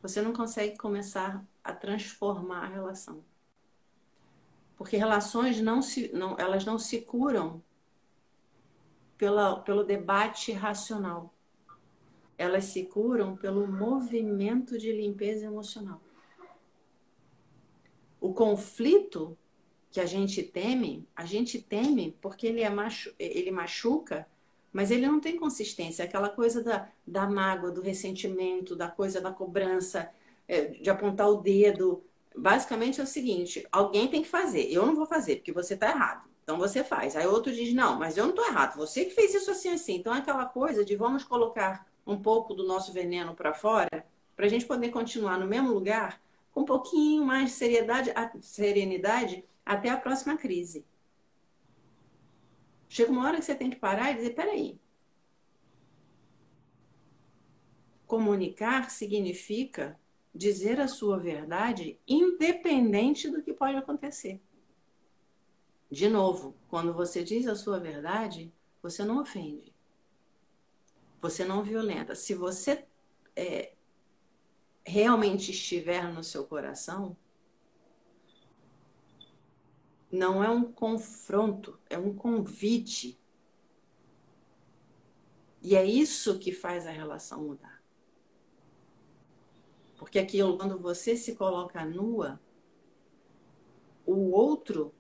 você 0.01 0.21
não 0.21 0.33
consegue 0.33 0.77
começar 0.77 1.45
a 1.63 1.73
transformar 1.73 2.63
a 2.63 2.69
relação. 2.69 3.23
Porque 4.75 4.97
relações 4.97 5.61
não 5.61 5.81
se, 5.81 6.11
não, 6.11 6.35
elas 6.39 6.65
não 6.65 6.79
se 6.79 7.01
curam 7.01 7.63
pela, 9.17 9.59
pelo 9.59 9.83
debate 9.83 10.51
racional 10.51 11.31
elas 12.41 12.65
se 12.65 12.85
curam 12.85 13.37
pelo 13.37 13.67
movimento 13.67 14.75
de 14.75 14.91
limpeza 14.91 15.45
emocional. 15.45 16.01
O 18.19 18.33
conflito 18.33 19.37
que 19.91 19.99
a 19.99 20.07
gente 20.07 20.41
teme, 20.41 21.07
a 21.15 21.23
gente 21.23 21.61
teme 21.61 22.17
porque 22.19 22.47
ele, 22.47 22.61
é 22.61 22.69
machu 22.69 23.13
ele 23.19 23.51
machuca, 23.51 24.27
mas 24.73 24.89
ele 24.89 25.05
não 25.05 25.19
tem 25.19 25.37
consistência. 25.37 26.03
Aquela 26.03 26.29
coisa 26.29 26.63
da, 26.63 26.89
da 27.05 27.29
mágoa, 27.29 27.69
do 27.69 27.81
ressentimento, 27.81 28.75
da 28.75 28.87
coisa 28.87 29.21
da 29.21 29.31
cobrança, 29.31 30.09
é, 30.47 30.65
de 30.65 30.89
apontar 30.89 31.29
o 31.29 31.41
dedo. 31.41 32.03
Basicamente 32.35 32.99
é 32.99 33.03
o 33.03 33.07
seguinte: 33.07 33.67
alguém 33.71 34.07
tem 34.07 34.23
que 34.23 34.29
fazer. 34.29 34.63
Eu 34.71 34.85
não 34.87 34.95
vou 34.95 35.05
fazer 35.05 35.35
porque 35.35 35.51
você 35.51 35.75
está 35.75 35.91
errado. 35.91 36.27
Então 36.43 36.57
você 36.57 36.83
faz. 36.83 37.15
Aí 37.15 37.27
outro 37.27 37.53
diz: 37.53 37.71
não, 37.71 37.99
mas 37.99 38.17
eu 38.17 38.23
não 38.23 38.31
estou 38.31 38.47
errado. 38.47 38.77
Você 38.77 39.05
que 39.05 39.13
fez 39.13 39.35
isso 39.35 39.51
assim 39.51 39.69
assim. 39.69 39.97
Então 39.97 40.15
é 40.15 40.19
aquela 40.19 40.45
coisa 40.45 40.83
de 40.83 40.95
vamos 40.95 41.23
colocar 41.23 41.90
um 42.05 42.21
pouco 42.21 42.53
do 42.53 42.65
nosso 42.65 42.91
veneno 42.91 43.35
para 43.35 43.53
fora, 43.53 44.05
para 44.35 44.45
a 44.45 44.49
gente 44.49 44.65
poder 44.65 44.89
continuar 44.89 45.39
no 45.39 45.47
mesmo 45.47 45.71
lugar 45.71 46.21
com 46.51 46.61
um 46.61 46.65
pouquinho 46.65 47.23
mais 47.23 47.49
de 47.49 47.55
seriedade, 47.55 48.11
serenidade 48.41 49.45
até 49.65 49.89
a 49.89 49.97
próxima 49.97 50.37
crise. 50.37 50.85
Chega 52.89 53.11
uma 53.11 53.25
hora 53.25 53.37
que 53.37 53.45
você 53.45 53.55
tem 53.55 53.69
que 53.69 53.77
parar 53.77 54.11
e 54.11 54.15
dizer: 54.15 54.31
peraí. 54.31 54.79
Comunicar 58.05 58.89
significa 58.89 59.97
dizer 60.35 60.79
a 60.81 60.87
sua 60.87 61.17
verdade 61.17 61.97
independente 62.05 63.29
do 63.29 63.41
que 63.41 63.53
pode 63.53 63.77
acontecer. 63.77 64.41
De 65.89 66.09
novo, 66.09 66.55
quando 66.69 66.93
você 66.93 67.23
diz 67.23 67.47
a 67.47 67.55
sua 67.55 67.79
verdade, 67.79 68.51
você 68.81 69.05
não 69.05 69.21
ofende 69.21 69.70
você 71.21 71.45
não 71.45 71.63
violenta. 71.63 72.15
Se 72.15 72.33
você 72.33 72.85
é, 73.35 73.73
realmente 74.83 75.51
estiver 75.51 76.11
no 76.11 76.23
seu 76.23 76.45
coração, 76.45 77.15
não 80.11 80.43
é 80.43 80.49
um 80.49 80.69
confronto, 80.71 81.79
é 81.89 81.97
um 81.97 82.13
convite. 82.13 83.19
E 85.61 85.75
é 85.75 85.85
isso 85.85 86.39
que 86.39 86.51
faz 86.51 86.87
a 86.87 86.91
relação 86.91 87.43
mudar. 87.43 87.81
Porque 89.95 90.17
aquilo, 90.17 90.57
quando 90.57 90.79
você 90.79 91.15
se 91.15 91.35
coloca 91.35 91.85
nua, 91.85 92.41
o 94.03 94.31
outro 94.31 94.91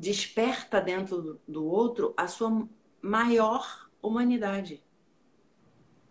desperta 0.00 0.80
dentro 0.80 1.38
do 1.46 1.66
outro 1.66 2.14
a 2.16 2.26
sua 2.26 2.66
maior 3.02 3.90
humanidade. 4.02 4.82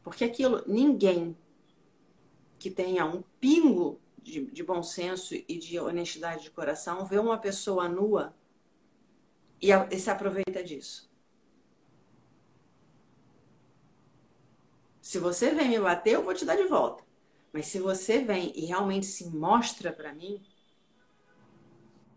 Porque 0.04 0.24
aquilo, 0.24 0.64
ninguém 0.68 1.36
que 2.60 2.70
tenha 2.70 3.04
um 3.06 3.24
pingo 3.40 4.00
de, 4.22 4.46
de, 4.46 4.64
bom 4.64 4.84
senso 4.84 5.34
e 5.34 5.58
de 5.58 5.80
honestidade 5.80 6.44
de 6.44 6.52
coração 6.52 7.04
vê 7.06 7.18
uma 7.18 7.38
pessoa 7.38 7.90
nua 7.90 8.36
e, 9.60 9.72
a, 9.72 9.88
e 9.92 10.00
se 10.00 10.10
aproveita 10.12 10.64
disso. 10.64 11.10
Se 15.02 15.18
você 15.18 15.50
vem 15.50 15.70
me 15.70 15.80
bater, 15.80 16.14
eu 16.14 16.24
vou 16.24 16.36
te 16.36 16.46
dar 16.46 16.56
de 16.56 16.66
volta. 16.66 17.04
Mas 17.52 17.66
se 17.66 17.80
você 17.80 18.24
vem 18.24 18.54
e 18.56 18.66
realmente 18.66 19.08
se 19.08 19.26
mostra 19.26 19.92
para 19.92 20.14
mim, 20.14 20.44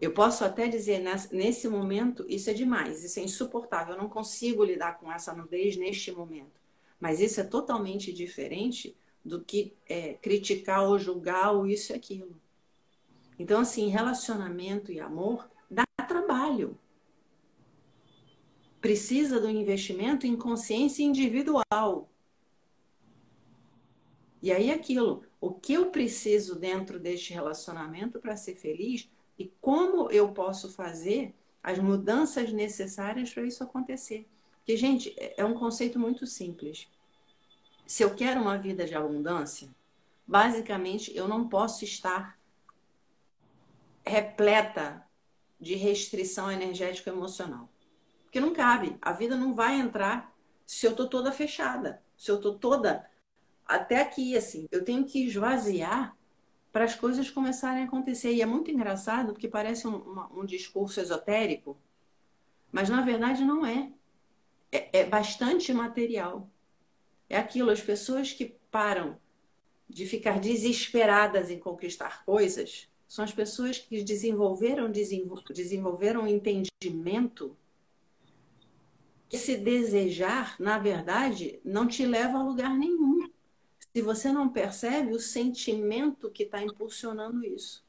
eu 0.03 0.11
posso 0.13 0.45
até 0.45 0.67
dizer, 0.67 1.01
nesse 1.31 1.69
momento, 1.69 2.27
isso 2.29 2.51
é 2.51 2.53
demais, 2.53 3.05
isso 3.05 3.21
é 3.21 3.23
insuportável, 3.23 3.95
eu 3.95 4.03
não 4.03 4.09
consigo 4.09 4.65
lidar 4.65 4.99
com 4.99 5.13
essa 5.13 5.33
nudez 5.33 5.77
neste 5.77 6.11
momento. 6.11 6.61
Mas 6.99 7.21
isso 7.21 7.41
é 7.41 7.45
totalmente 7.45 8.13
diferente 8.13 8.97
do 9.25 9.41
que 9.45 9.73
é, 9.89 10.15
criticar 10.15 10.83
ou 10.89 10.99
julgar 10.99 11.53
ou 11.53 11.69
isso 11.69 11.93
e 11.93 11.95
aquilo. 11.95 12.37
Então, 13.39 13.61
assim, 13.61 13.91
relacionamento 13.91 14.91
e 14.91 14.99
amor 14.99 15.49
dá 15.71 15.85
trabalho. 16.09 16.77
Precisa 18.81 19.39
do 19.39 19.49
investimento 19.49 20.27
em 20.27 20.35
consciência 20.35 21.05
individual. 21.05 22.11
E 24.43 24.51
aí, 24.51 24.73
aquilo, 24.73 25.23
o 25.41 25.53
que 25.53 25.75
eu 25.75 25.91
preciso 25.91 26.59
dentro 26.59 26.99
deste 26.99 27.33
relacionamento 27.33 28.19
para 28.19 28.37
ser 28.37 28.57
feliz 28.57 29.09
e 29.39 29.53
como 29.61 30.11
eu 30.11 30.33
posso 30.33 30.71
fazer 30.71 31.35
as 31.63 31.79
mudanças 31.79 32.53
necessárias 32.53 33.33
para 33.33 33.45
isso 33.45 33.63
acontecer. 33.63 34.29
Porque, 34.59 34.77
gente, 34.77 35.15
é, 35.19 35.35
é 35.39 35.45
um 35.45 35.55
conceito 35.55 35.99
muito 35.99 36.27
simples. 36.27 36.89
Se 37.87 38.03
eu 38.03 38.15
quero 38.15 38.41
uma 38.41 38.59
vida 38.59 38.85
de 38.85 38.95
abundância, 38.95 39.69
basicamente 40.27 41.15
eu 41.17 41.29
não 41.29 41.49
posso 41.49 41.85
estar 41.85 42.39
repleta 44.05 45.05
de 45.61 45.75
restrição 45.75 46.51
energética 46.51 47.11
emocional. 47.11 47.69
Porque 48.25 48.41
não 48.41 48.53
cabe. 48.53 48.97
A 49.01 49.13
vida 49.13 49.37
não 49.37 49.55
vai 49.55 49.79
entrar 49.79 50.35
se 50.67 50.87
eu 50.87 50.93
estou 50.93 51.09
toda 51.09 51.31
fechada, 51.31 52.03
se 52.17 52.31
eu 52.31 52.37
estou 52.37 52.59
toda 52.59 53.09
até 53.67 54.01
aqui, 54.01 54.37
assim, 54.37 54.67
eu 54.71 54.85
tenho 54.85 55.05
que 55.05 55.27
esvaziar 55.27 56.17
para 56.73 56.85
as 56.85 56.95
coisas 56.95 57.31
começarem 57.31 57.83
a 57.83 57.87
acontecer. 57.87 58.33
E 58.33 58.43
é 58.43 58.47
muito 58.47 58.71
engraçado, 58.71 59.33
porque 59.33 59.49
parece 59.49 59.87
um, 59.87 59.97
uma, 59.97 60.33
um 60.33 60.45
discurso 60.45 61.01
esotérico, 61.01 61.77
mas 62.71 62.89
na 62.89 63.03
verdade 63.03 63.45
não 63.45 63.65
é. 63.65 63.93
é. 64.71 65.01
É 65.01 65.05
bastante 65.05 65.73
material. 65.73 66.49
É 67.29 67.37
aquilo, 67.37 67.71
as 67.71 67.81
pessoas 67.81 68.33
que 68.33 68.57
param 68.71 69.19
de 69.89 70.07
ficar 70.07 70.41
desesperadas 70.41 71.51
em 71.51 71.59
conquistar 71.59 72.25
coisas 72.25 72.89
são 73.07 73.23
as 73.23 73.33
pessoas 73.33 73.77
que 73.77 74.03
desenvolveram, 74.03 74.91
desenvolveram 74.91 76.23
um 76.23 76.27
entendimento 76.27 77.55
que 79.29 79.37
se 79.37 79.57
desejar, 79.57 80.57
na 80.59 80.79
verdade, 80.79 81.61
não 81.63 81.87
te 81.87 82.07
leva 82.07 82.39
a 82.39 82.43
lugar 82.43 82.75
nenhum. 82.75 83.31
Se 83.95 84.01
você 84.01 84.33
não 84.33 84.49
percebe 84.49 85.13
o 85.13 85.21
sentimento 85.21 86.31
que 86.31 86.45
está 86.45 86.63
impulsionando 86.63 87.45
isso. 87.45 87.85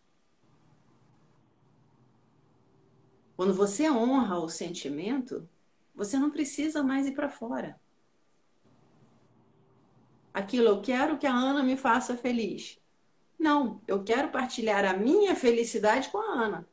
Quando 3.36 3.54
você 3.54 3.90
honra 3.90 4.38
o 4.40 4.50
sentimento, 4.50 5.48
você 5.96 6.18
não 6.18 6.30
precisa 6.30 6.84
mais 6.84 7.08
ir 7.08 7.14
para 7.14 7.30
fora. 7.30 7.80
Aquilo, 10.34 10.68
eu 10.68 10.82
quero 10.82 11.18
que 11.18 11.28
a 11.28 11.34
Ana 11.34 11.64
me 11.64 11.78
faça 11.78 12.18
feliz. 12.18 12.80
Não, 13.40 13.82
eu 13.88 14.04
quero 14.04 14.30
partilhar 14.30 14.84
a 14.86 14.98
minha 14.98 15.36
felicidade 15.36 16.10
com 16.10 16.18
a 16.18 16.34
Ana. 16.34 16.68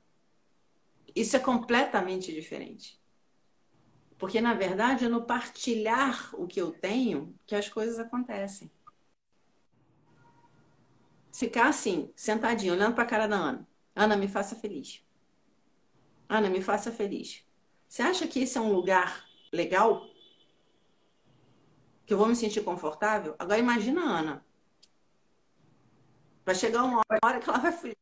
Isso 1.14 1.36
é 1.36 1.38
completamente 1.38 2.32
diferente. 2.32 2.98
Porque, 4.18 4.40
na 4.40 4.54
verdade, 4.54 5.04
é 5.04 5.08
no 5.08 5.24
partilhar 5.24 6.30
o 6.34 6.46
que 6.46 6.60
eu 6.60 6.70
tenho 6.70 7.34
que 7.46 7.54
as 7.54 7.68
coisas 7.68 7.98
acontecem. 7.98 8.70
Ficar 11.40 11.68
assim, 11.68 12.12
sentadinho, 12.14 12.74
olhando 12.74 12.94
para 12.94 13.04
a 13.04 13.06
cara 13.06 13.26
da 13.26 13.34
Ana. 13.34 13.66
Ana, 13.96 14.14
me 14.14 14.28
faça 14.28 14.54
feliz. 14.54 15.02
Ana, 16.28 16.50
me 16.50 16.60
faça 16.60 16.92
feliz. 16.92 17.42
Você 17.88 18.02
acha 18.02 18.28
que 18.28 18.40
esse 18.40 18.58
é 18.58 18.60
um 18.60 18.74
lugar 18.74 19.24
legal? 19.50 20.06
Que 22.04 22.12
eu 22.12 22.18
vou 22.18 22.26
me 22.26 22.36
sentir 22.36 22.62
confortável? 22.62 23.36
Agora 23.38 23.58
imagina 23.58 24.02
a 24.02 24.18
Ana. 24.18 24.46
Vai 26.44 26.54
chegar 26.54 26.84
uma 26.84 27.00
hora 27.24 27.40
que 27.40 27.48
ela 27.48 27.58
vai 27.58 27.72
fugir. 27.72 27.96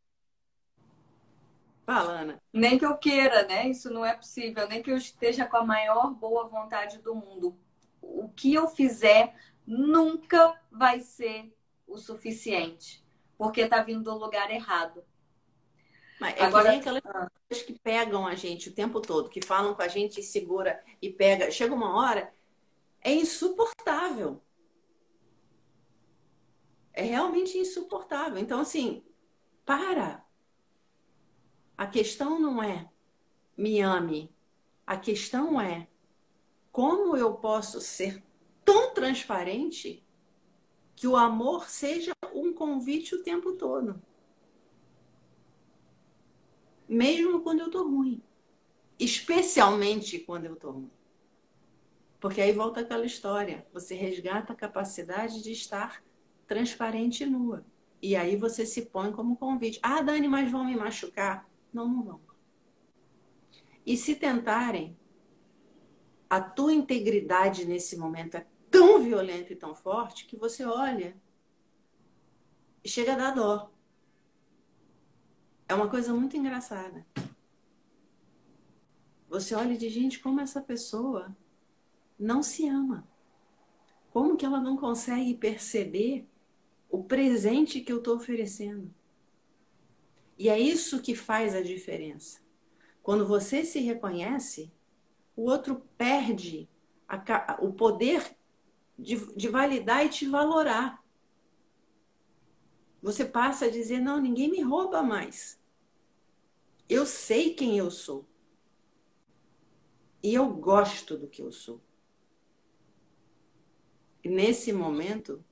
Fala, 1.86 2.10
Ana. 2.22 2.42
Nem 2.52 2.76
que 2.76 2.84
eu 2.84 2.98
queira, 2.98 3.46
né? 3.46 3.68
Isso 3.68 3.88
não 3.88 4.04
é 4.04 4.16
possível. 4.16 4.66
Nem 4.66 4.82
que 4.82 4.90
eu 4.90 4.96
esteja 4.96 5.46
com 5.46 5.58
a 5.58 5.64
maior 5.64 6.12
boa 6.12 6.48
vontade 6.48 6.98
do 6.98 7.14
mundo. 7.14 7.56
O 8.02 8.28
que 8.30 8.52
eu 8.52 8.66
fizer 8.66 9.32
nunca 9.64 10.60
vai 10.72 10.98
ser 10.98 11.56
o 11.86 11.96
suficiente. 11.96 13.06
Porque 13.38 13.66
tá 13.68 13.82
vindo 13.82 14.02
do 14.02 14.18
lugar 14.18 14.50
errado. 14.50 15.04
Mas 16.20 16.36
é 16.36 16.42
Agora, 16.42 16.72
que 16.72 16.78
aquelas 16.80 17.06
ah. 17.06 17.30
pessoas 17.48 17.66
que 17.66 17.78
pegam 17.78 18.26
a 18.26 18.34
gente 18.34 18.68
o 18.68 18.74
tempo 18.74 19.00
todo, 19.00 19.30
que 19.30 19.40
falam 19.40 19.74
com 19.74 19.82
a 19.82 19.88
gente 19.88 20.20
e 20.20 20.22
segura 20.22 20.84
e 21.00 21.08
pega. 21.08 21.50
Chega 21.50 21.72
uma 21.72 21.96
hora, 21.96 22.34
é 23.00 23.12
insuportável. 23.12 24.42
É 26.92 27.02
realmente 27.02 27.56
insuportável. 27.56 28.38
Então, 28.38 28.60
assim, 28.60 29.04
para. 29.64 30.26
A 31.76 31.86
questão 31.86 32.40
não 32.40 32.60
é 32.60 32.90
me 33.56 33.80
ame. 33.80 34.34
A 34.84 34.96
questão 34.96 35.60
é 35.60 35.86
como 36.72 37.16
eu 37.16 37.34
posso 37.34 37.80
ser 37.80 38.22
tão 38.64 38.92
transparente 38.92 40.04
que 40.96 41.06
o 41.06 41.16
amor 41.16 41.68
seja 41.68 42.12
um 42.34 42.47
convite 42.58 43.14
o 43.14 43.22
tempo 43.22 43.52
todo 43.52 44.00
mesmo 46.88 47.42
quando 47.42 47.60
eu 47.60 47.70
tô 47.70 47.86
ruim. 47.86 48.22
Especialmente 48.98 50.18
quando 50.18 50.46
eu 50.46 50.56
tô 50.56 50.70
ruim. 50.70 50.90
Porque 52.18 52.40
aí 52.40 52.52
volta 52.52 52.80
aquela 52.80 53.04
história. 53.04 53.66
Você 53.72 53.94
resgata 53.94 54.52
a 54.52 54.56
capacidade 54.56 55.42
de 55.42 55.52
estar 55.52 56.02
transparente 56.46 57.22
e 57.22 57.26
nua. 57.26 57.64
E 58.00 58.16
aí 58.16 58.36
você 58.36 58.64
se 58.64 58.86
põe 58.86 59.12
como 59.12 59.36
convite. 59.36 59.78
Ah, 59.82 60.00
Dani, 60.00 60.26
mas 60.26 60.50
vão 60.50 60.64
me 60.64 60.74
machucar? 60.74 61.48
Não, 61.72 61.86
não 61.86 62.02
vão. 62.02 62.20
E 63.84 63.96
se 63.96 64.16
tentarem, 64.16 64.96
a 66.28 66.40
tua 66.40 66.72
integridade 66.72 67.64
nesse 67.64 67.96
momento 67.96 68.36
é 68.36 68.46
tão 68.70 69.00
violenta 69.00 69.52
e 69.52 69.56
tão 69.56 69.74
forte 69.74 70.26
que 70.26 70.36
você 70.36 70.64
olha 70.64 71.16
e 72.88 72.90
chega 72.90 73.12
a 73.12 73.16
dar 73.16 73.32
dó. 73.32 73.70
É 75.68 75.74
uma 75.74 75.90
coisa 75.90 76.14
muito 76.14 76.38
engraçada. 76.38 77.06
Você 79.28 79.54
olha 79.54 79.76
de 79.76 79.90
gente 79.90 80.20
como 80.20 80.40
essa 80.40 80.58
pessoa 80.58 81.36
não 82.18 82.42
se 82.42 82.66
ama. 82.66 83.06
Como 84.10 84.38
que 84.38 84.46
ela 84.46 84.58
não 84.58 84.74
consegue 84.74 85.34
perceber 85.34 86.26
o 86.88 87.04
presente 87.04 87.82
que 87.82 87.92
eu 87.92 87.98
estou 87.98 88.16
oferecendo? 88.16 88.90
E 90.38 90.48
é 90.48 90.58
isso 90.58 91.02
que 91.02 91.14
faz 91.14 91.54
a 91.54 91.60
diferença. 91.60 92.40
Quando 93.02 93.26
você 93.26 93.66
se 93.66 93.80
reconhece, 93.80 94.72
o 95.36 95.42
outro 95.42 95.82
perde 95.98 96.66
a, 97.06 97.58
o 97.60 97.70
poder 97.70 98.34
de, 98.98 99.16
de 99.36 99.48
validar 99.50 100.06
e 100.06 100.08
te 100.08 100.24
valorar. 100.26 101.04
Você 103.02 103.24
passa 103.24 103.66
a 103.66 103.70
dizer: 103.70 104.00
não, 104.00 104.20
ninguém 104.20 104.50
me 104.50 104.60
rouba 104.60 105.02
mais. 105.02 105.60
Eu 106.88 107.06
sei 107.06 107.54
quem 107.54 107.78
eu 107.78 107.90
sou. 107.90 108.26
E 110.22 110.34
eu 110.34 110.48
gosto 110.48 111.16
do 111.16 111.28
que 111.28 111.42
eu 111.42 111.52
sou. 111.52 111.80
E 114.24 114.28
nesse 114.28 114.72
momento, 114.72 115.44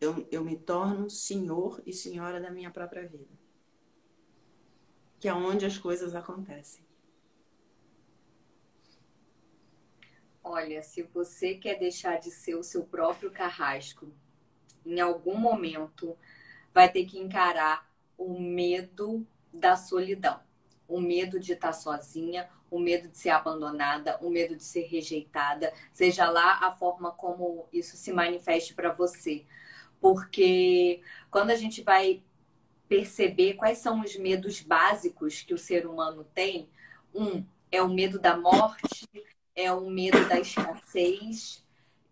eu, 0.00 0.26
eu 0.30 0.44
me 0.44 0.56
torno 0.56 1.08
senhor 1.08 1.80
e 1.86 1.92
senhora 1.92 2.40
da 2.40 2.50
minha 2.50 2.70
própria 2.70 3.06
vida. 3.06 3.38
Que 5.20 5.28
é 5.28 5.34
onde 5.34 5.64
as 5.64 5.78
coisas 5.78 6.14
acontecem. 6.14 6.84
Olha, 10.42 10.82
se 10.82 11.02
você 11.02 11.54
quer 11.54 11.78
deixar 11.78 12.18
de 12.18 12.30
ser 12.30 12.54
o 12.54 12.62
seu 12.62 12.84
próprio 12.84 13.30
carrasco, 13.30 14.10
em 14.84 14.98
algum 14.98 15.36
momento 15.36 16.16
vai 16.72 16.90
ter 16.90 17.04
que 17.04 17.18
encarar 17.18 17.88
o 18.16 18.38
medo 18.38 19.26
da 19.52 19.76
solidão 19.76 20.40
o 20.90 21.00
medo 21.00 21.38
de 21.38 21.52
estar 21.52 21.72
sozinha, 21.72 22.48
o 22.70 22.78
medo 22.78 23.08
de 23.08 23.16
ser 23.16 23.30
abandonada, 23.30 24.18
o 24.20 24.28
medo 24.28 24.56
de 24.56 24.64
ser 24.64 24.82
rejeitada, 24.82 25.72
seja 25.92 26.28
lá 26.28 26.58
a 26.66 26.72
forma 26.72 27.12
como 27.12 27.68
isso 27.72 27.96
se 27.96 28.12
manifeste 28.12 28.74
para 28.74 28.92
você. 28.92 29.44
Porque 30.00 31.00
quando 31.30 31.50
a 31.50 31.56
gente 31.56 31.82
vai 31.82 32.22
perceber 32.88 33.54
quais 33.54 33.78
são 33.78 34.00
os 34.00 34.16
medos 34.16 34.60
básicos 34.60 35.42
que 35.42 35.54
o 35.54 35.58
ser 35.58 35.86
humano 35.86 36.24
tem, 36.34 36.68
um 37.14 37.44
é 37.70 37.80
o 37.80 37.88
medo 37.88 38.18
da 38.18 38.36
morte, 38.36 39.08
é 39.54 39.72
o 39.72 39.88
medo 39.88 40.28
da 40.28 40.40
escassez, 40.40 41.64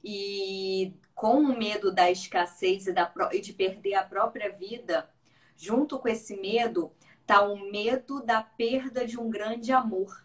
e 0.05 0.93
com 1.19 1.41
o 1.41 1.59
medo 1.59 1.91
da 1.91 2.09
escassez 2.09 2.87
e, 2.87 2.93
da, 2.93 3.13
e 3.33 3.41
de 3.41 3.53
perder 3.53 3.95
a 3.95 4.05
própria 4.05 4.53
vida, 4.53 5.11
junto 5.57 5.99
com 5.99 6.07
esse 6.07 6.37
medo, 6.37 6.93
está 7.21 7.43
o 7.43 7.59
medo 7.73 8.23
da 8.23 8.41
perda 8.41 9.05
de 9.05 9.19
um 9.19 9.29
grande 9.29 9.73
amor. 9.73 10.25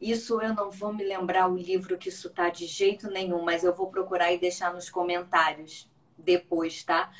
Isso 0.00 0.40
eu 0.40 0.54
não 0.54 0.70
vou 0.70 0.94
me 0.94 1.04
lembrar 1.04 1.46
o 1.46 1.58
livro 1.58 1.98
que 1.98 2.08
isso 2.08 2.30
tá 2.30 2.48
de 2.48 2.64
jeito 2.64 3.10
nenhum, 3.10 3.42
mas 3.42 3.64
eu 3.64 3.74
vou 3.74 3.90
procurar 3.90 4.32
e 4.32 4.38
deixar 4.38 4.72
nos 4.72 4.88
comentários 4.88 5.86
depois, 6.16 6.82
tá? 6.82 7.12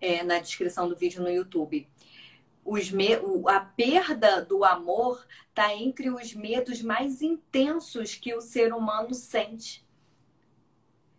É, 0.00 0.22
na 0.22 0.38
descrição 0.38 0.88
do 0.88 0.96
vídeo 0.96 1.22
no 1.22 1.28
YouTube. 1.28 1.86
Os 2.64 2.90
me... 2.90 3.08
A 3.48 3.60
perda 3.60 4.40
do 4.40 4.64
amor 4.64 5.26
tá 5.54 5.74
entre 5.74 6.08
os 6.08 6.32
medos 6.32 6.80
mais 6.80 7.20
intensos 7.20 8.14
que 8.14 8.34
o 8.34 8.40
ser 8.40 8.72
humano 8.72 9.12
sente. 9.12 9.84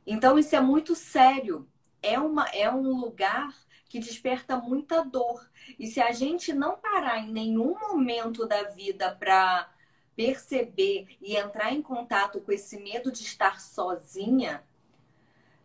Então 0.05 0.37
isso 0.37 0.55
é 0.55 0.59
muito 0.59 0.95
sério. 0.95 1.67
É, 2.01 2.19
uma... 2.19 2.45
é 2.49 2.69
um 2.69 2.99
lugar 2.99 3.53
que 3.87 3.99
desperta 3.99 4.57
muita 4.57 5.03
dor. 5.03 5.47
E 5.77 5.85
se 5.87 6.01
a 6.01 6.11
gente 6.11 6.51
não 6.51 6.77
parar 6.77 7.19
em 7.19 7.31
nenhum 7.31 7.77
momento 7.79 8.45
da 8.47 8.63
vida 8.63 9.15
para 9.15 9.69
perceber 10.15 11.07
e 11.21 11.35
entrar 11.35 11.71
em 11.73 11.81
contato 11.81 12.41
com 12.41 12.51
esse 12.51 12.79
medo 12.79 13.11
de 13.11 13.21
estar 13.23 13.59
sozinha 13.59 14.63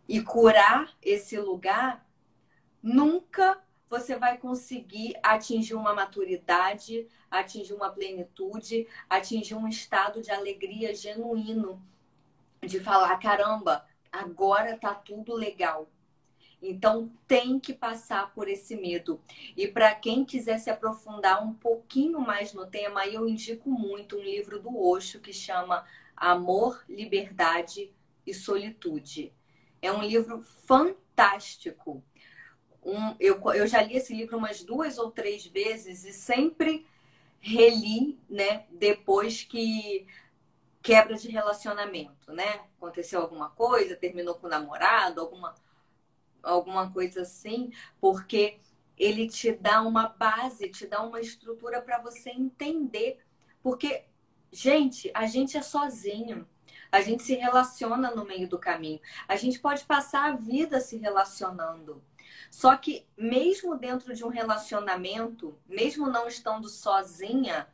e 0.07 0.21
curar 0.21 0.95
esse 1.01 1.37
lugar, 1.39 2.07
nunca 2.81 3.61
você 3.87 4.15
vai 4.15 4.37
conseguir 4.37 5.15
atingir 5.23 5.73
uma 5.73 5.93
maturidade, 5.95 7.07
atingir 7.29 7.73
uma 7.73 7.89
plenitude, 7.89 8.87
atingir 9.09 9.55
um 9.55 9.67
estado 9.67 10.21
de 10.21 10.31
alegria 10.31 10.93
genuíno, 10.93 11.81
de 12.61 12.79
falar: 12.79 13.17
caramba, 13.17 13.85
agora 14.11 14.77
tá 14.77 14.93
tudo 14.93 15.33
legal. 15.33 15.89
Então 16.61 17.11
tem 17.27 17.59
que 17.59 17.73
passar 17.73 18.33
por 18.33 18.47
esse 18.47 18.75
medo. 18.75 19.21
E 19.55 19.67
para 19.67 19.95
quem 19.95 20.25
quiser 20.25 20.57
se 20.59 20.69
aprofundar 20.69 21.43
um 21.43 21.53
pouquinho 21.53 22.19
mais 22.19 22.53
no 22.53 22.65
tema, 22.65 23.07
eu 23.07 23.27
indico 23.27 23.69
muito 23.69 24.17
um 24.17 24.21
livro 24.21 24.59
do 24.59 24.77
Osho 24.77 25.21
que 25.21 25.31
chama 25.31 25.85
Amor, 26.15 26.83
Liberdade 26.89 27.93
e 28.25 28.33
Solitude. 28.33 29.33
É 29.81 29.91
um 29.91 30.03
livro 30.03 30.41
fantástico. 30.41 32.03
Um, 32.83 33.15
eu, 33.19 33.41
eu 33.53 33.67
já 33.67 33.81
li 33.81 33.95
esse 33.95 34.13
livro 34.13 34.37
umas 34.37 34.63
duas 34.63 34.97
ou 34.97 35.11
três 35.11 35.45
vezes 35.45 36.03
e 36.03 36.11
sempre 36.11 36.85
reli, 37.39 38.19
né, 38.29 38.65
depois 38.69 39.43
que 39.43 40.05
quebra 40.89 41.15
de 41.15 41.29
relacionamento, 41.29 42.33
né? 42.33 42.61
Aconteceu 42.75 43.21
alguma 43.21 43.51
coisa, 43.51 43.95
terminou 43.95 44.33
com 44.33 44.47
o 44.47 44.49
namorado, 44.49 45.21
alguma 45.21 45.53
alguma 46.41 46.91
coisa 46.91 47.21
assim, 47.21 47.71
porque 48.01 48.57
ele 48.97 49.29
te 49.29 49.51
dá 49.51 49.83
uma 49.83 50.07
base, 50.07 50.67
te 50.69 50.87
dá 50.87 51.03
uma 51.03 51.21
estrutura 51.21 51.79
para 51.79 51.99
você 51.99 52.31
entender. 52.31 53.19
Porque, 53.61 54.05
gente, 54.51 55.11
a 55.13 55.27
gente 55.27 55.55
é 55.57 55.61
sozinho. 55.61 56.47
A 56.91 57.01
gente 57.01 57.21
se 57.21 57.35
relaciona 57.35 58.09
no 58.09 58.25
meio 58.25 58.47
do 58.47 58.57
caminho. 58.57 58.99
A 59.27 59.35
gente 59.35 59.59
pode 59.59 59.83
passar 59.83 60.31
a 60.31 60.35
vida 60.35 60.79
se 60.79 60.97
relacionando. 60.97 62.01
Só 62.49 62.75
que, 62.75 63.05
mesmo 63.15 63.77
dentro 63.77 64.15
de 64.15 64.25
um 64.25 64.29
relacionamento, 64.29 65.55
mesmo 65.67 66.09
não 66.09 66.27
estando 66.27 66.67
sozinha, 66.67 67.67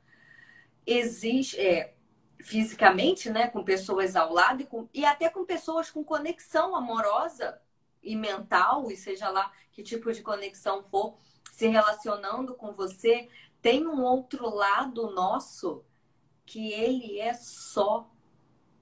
existe. 0.86 1.58
É, 1.58 1.94
fisicamente, 2.39 3.30
né, 3.30 3.48
com 3.48 3.63
pessoas 3.63 4.15
ao 4.15 4.32
lado 4.34 4.62
e, 4.62 4.65
com, 4.65 4.88
e 4.93 5.06
até 5.06 5.30
com 5.30 5.45
pessoas 5.45 5.89
com 5.89 6.04
conexão 6.04 6.76
amorosa, 6.76 7.60
e 8.06 8.15
mental, 8.15 8.91
e 8.91 8.95
seja 8.95 9.30
lá 9.30 9.52
que 9.71 9.82
tipo 9.82 10.13
de 10.13 10.21
conexão 10.21 10.84
for, 10.84 11.17
se 11.52 11.67
relacionando 11.67 12.54
com 12.54 12.71
você, 12.71 13.28
tem 13.62 13.88
um 13.88 14.04
outro 14.04 14.54
lado 14.54 15.10
nosso 15.10 15.84
que 16.45 16.71
ele 16.71 17.19
é 17.19 17.34
só 17.34 18.10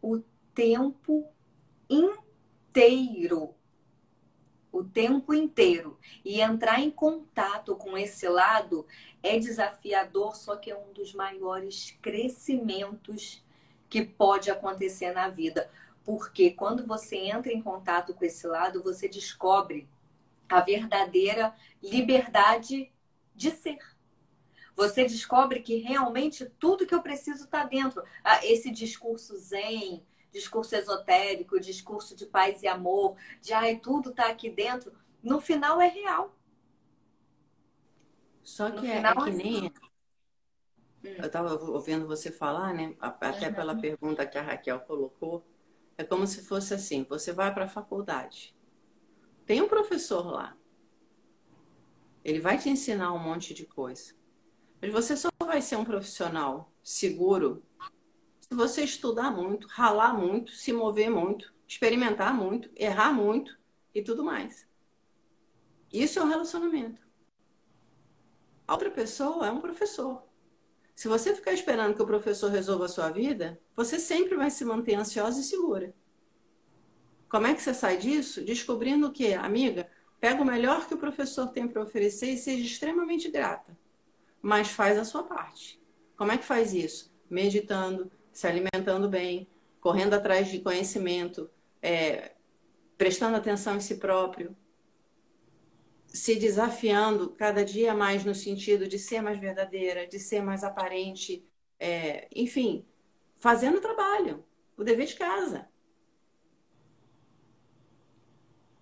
o 0.02 0.20
tempo 0.54 1.32
inteiro. 1.90 3.56
O 4.72 4.84
tempo 4.84 5.34
inteiro. 5.34 5.98
E 6.26 6.42
entrar 6.42 6.80
em 6.80 6.92
contato 6.92 7.76
com 7.76 7.98
esse 7.98 8.28
lado 8.28 8.86
é 9.22 9.40
desafiador, 9.40 10.36
só 10.36 10.58
que 10.58 10.72
é 10.72 10.78
um 10.78 10.92
dos 10.92 11.14
maiores 11.14 11.98
crescimentos 12.02 13.43
que 13.94 14.04
pode 14.04 14.50
acontecer 14.50 15.12
na 15.12 15.30
vida. 15.30 15.70
Porque 16.04 16.50
quando 16.50 16.84
você 16.84 17.16
entra 17.16 17.54
em 17.54 17.62
contato 17.62 18.12
com 18.16 18.26
esse 18.26 18.48
lado, 18.48 18.82
você 18.82 19.08
descobre 19.08 19.88
a 20.50 20.62
verdadeira 20.62 21.56
liberdade 21.80 22.92
de 23.36 23.52
ser. 23.52 23.78
Você 24.76 25.04
descobre 25.04 25.60
que 25.60 25.76
realmente 25.76 26.44
tudo 26.60 26.88
que 26.88 26.96
eu 26.96 27.04
preciso 27.04 27.44
está 27.44 27.66
dentro. 27.66 28.04
Ah, 28.24 28.44
esse 28.44 28.72
discurso 28.72 29.38
zen, 29.38 30.04
discurso 30.32 30.76
esotérico, 30.76 31.60
discurso 31.60 32.16
de 32.16 32.26
paz 32.26 32.64
e 32.64 32.68
amor, 32.68 33.16
de 33.42 33.54
ai, 33.54 33.78
tudo 33.78 34.10
está 34.10 34.28
aqui 34.28 34.50
dentro, 34.50 34.92
no 35.22 35.40
final 35.40 35.80
é 35.80 35.88
real. 35.88 36.36
Só 38.42 38.72
que 38.72 38.88
é, 38.88 38.98
é, 38.98 39.14
que 39.14 39.30
nem. 39.30 39.68
Hum. 39.68 39.93
Eu 41.04 41.26
estava 41.26 41.54
ouvindo 41.70 42.08
você 42.08 42.32
falar, 42.32 42.74
né? 42.74 42.96
Até 43.00 43.48
uhum. 43.48 43.54
pela 43.54 43.76
pergunta 43.76 44.26
que 44.26 44.38
a 44.38 44.42
Raquel 44.42 44.80
colocou 44.80 45.46
é 45.98 46.04
como 46.04 46.26
se 46.26 46.44
fosse 46.44 46.74
assim: 46.74 47.04
você 47.04 47.34
vai 47.34 47.54
para 47.54 47.66
a 47.66 47.70
faculdade, 47.70 48.56
tem 49.46 49.62
um 49.62 49.68
professor 49.68 50.26
lá, 50.26 50.58
ele 52.24 52.40
vai 52.40 52.58
te 52.58 52.70
ensinar 52.70 53.14
um 53.14 53.20
monte 53.20 53.54
de 53.54 53.66
coisa, 53.66 54.14
mas 54.82 54.92
você 54.92 55.18
só 55.18 55.30
vai 55.44 55.62
ser 55.62 55.76
um 55.76 55.86
profissional 55.86 56.72
seguro 56.82 57.62
se 58.40 58.56
você 58.56 58.84
estudar 58.84 59.32
muito, 59.32 59.68
ralar 59.68 60.14
muito, 60.14 60.52
se 60.52 60.72
mover 60.72 61.10
muito, 61.10 61.54
experimentar 61.68 62.34
muito, 62.34 62.70
errar 62.76 63.12
muito 63.12 63.58
e 63.94 64.02
tudo 64.02 64.24
mais. 64.24 64.68
Isso 65.92 66.20
é 66.20 66.24
um 66.24 66.28
relacionamento. 66.28 67.02
A 68.68 68.74
outra 68.74 68.90
pessoa 68.90 69.48
é 69.48 69.52
um 69.52 69.60
professor. 69.60 70.23
Se 70.96 71.08
você 71.08 71.36
ficar 71.36 71.54
esperando 71.54 71.96
que 71.96 72.02
o 72.02 72.08
professor 72.08 72.52
resolva 72.52 72.86
a 72.86 72.90
sua 72.90 73.10
vida, 73.10 73.60
você 73.76 74.00
sempre 74.00 74.36
vai 74.36 74.50
se 74.50 74.64
manter 74.64 74.96
ansiosa 74.96 75.40
e 75.40 75.44
segura. 75.44 75.94
Como 77.30 77.48
é 77.48 77.54
que 77.54 77.62
você 77.62 77.74
sai 77.74 77.98
disso? 77.98 78.44
Descobrindo 78.44 79.12
que, 79.12 79.34
amiga, 79.34 79.90
pega 80.20 80.42
o 80.42 80.46
melhor 80.46 80.88
que 80.88 80.94
o 80.94 81.00
professor 81.00 81.48
tem 81.48 81.68
para 81.68 81.82
oferecer 81.82 82.28
e 82.28 82.38
seja 82.38 82.64
extremamente 82.64 83.30
grata. 83.30 83.76
Mas 84.42 84.68
faz 84.68 84.98
a 85.00 85.06
sua 85.06 85.24
parte. 85.24 85.82
Como 86.16 86.32
é 86.32 86.38
que 86.38 86.46
faz 86.46 86.74
isso? 86.74 87.12
Meditando, 87.30 88.12
se 88.32 88.46
alimentando 88.46 89.10
bem, 89.10 89.48
correndo 89.82 90.14
atrás 90.14 90.48
de 90.48 90.60
conhecimento, 90.60 91.50
é, 91.82 92.34
prestando 92.98 93.36
atenção 93.36 93.76
em 93.78 93.82
si 93.82 93.96
próprio, 93.96 94.56
se 96.14 96.36
desafiando 96.36 97.32
cada 97.32 97.66
dia 97.66 97.96
mais 97.96 98.24
no 98.24 98.36
sentido 98.36 98.88
de 98.88 99.00
ser 99.00 99.20
mais 99.20 99.40
verdadeira, 99.40 100.06
de 100.06 100.20
ser 100.20 100.44
mais 100.44 100.64
aparente, 100.64 101.44
é, 101.80 102.28
enfim, 102.36 102.86
fazendo 103.40 103.80
o 103.80 103.82
trabalho, 103.82 104.46
o 104.78 104.84
dever 104.84 105.08
de 105.08 105.16
casa. 105.16 105.68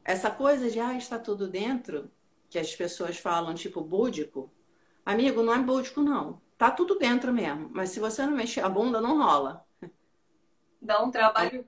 Essa 0.03 0.29
coisa 0.29 0.69
de, 0.69 0.79
ah, 0.79 0.97
está 0.97 1.17
tudo 1.17 1.47
dentro, 1.47 2.11
que 2.49 2.59
as 2.59 2.75
pessoas 2.75 3.17
falam, 3.17 3.55
tipo, 3.55 3.79
búdico, 3.79 4.51
amigo, 5.05 5.41
não 5.41 5.53
é 5.53 5.59
búdico, 5.59 6.01
não. 6.01 6.41
Tá 6.57 6.69
tudo 6.69 6.99
dentro 6.99 7.31
mesmo, 7.31 7.69
mas 7.71 7.91
se 7.91 7.99
você 7.99 8.25
não 8.25 8.33
mexer 8.33 8.59
a 8.59 8.69
bunda, 8.69 8.99
não 8.99 9.17
rola. 9.17 9.65
Dá 10.81 11.01
um 11.01 11.09
trabalho 11.09 11.65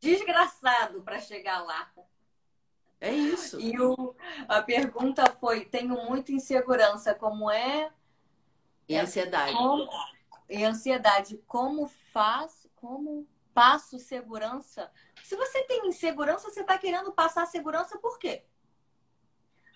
desgraçado 0.00 1.02
para 1.02 1.18
chegar 1.18 1.62
lá. 1.62 1.92
É 3.00 3.12
isso. 3.12 3.60
E 3.60 3.78
o, 3.80 4.14
a 4.48 4.62
pergunta 4.62 5.24
foi: 5.38 5.64
tenho 5.64 5.94
muita 6.06 6.32
insegurança, 6.32 7.14
como 7.14 7.50
é? 7.50 7.92
E 8.88 8.96
ansiedade. 8.96 9.52
Como, 9.52 9.88
e 10.48 10.64
ansiedade, 10.64 11.42
como 11.46 11.88
faz, 12.12 12.68
como 12.74 13.26
passo 13.52 13.98
segurança? 13.98 14.90
Se 15.22 15.36
você 15.36 15.64
tem 15.64 15.88
insegurança, 15.88 16.48
você 16.48 16.60
está 16.60 16.78
querendo 16.78 17.12
passar 17.12 17.46
segurança 17.46 17.98
por 17.98 18.18
quê? 18.18 18.44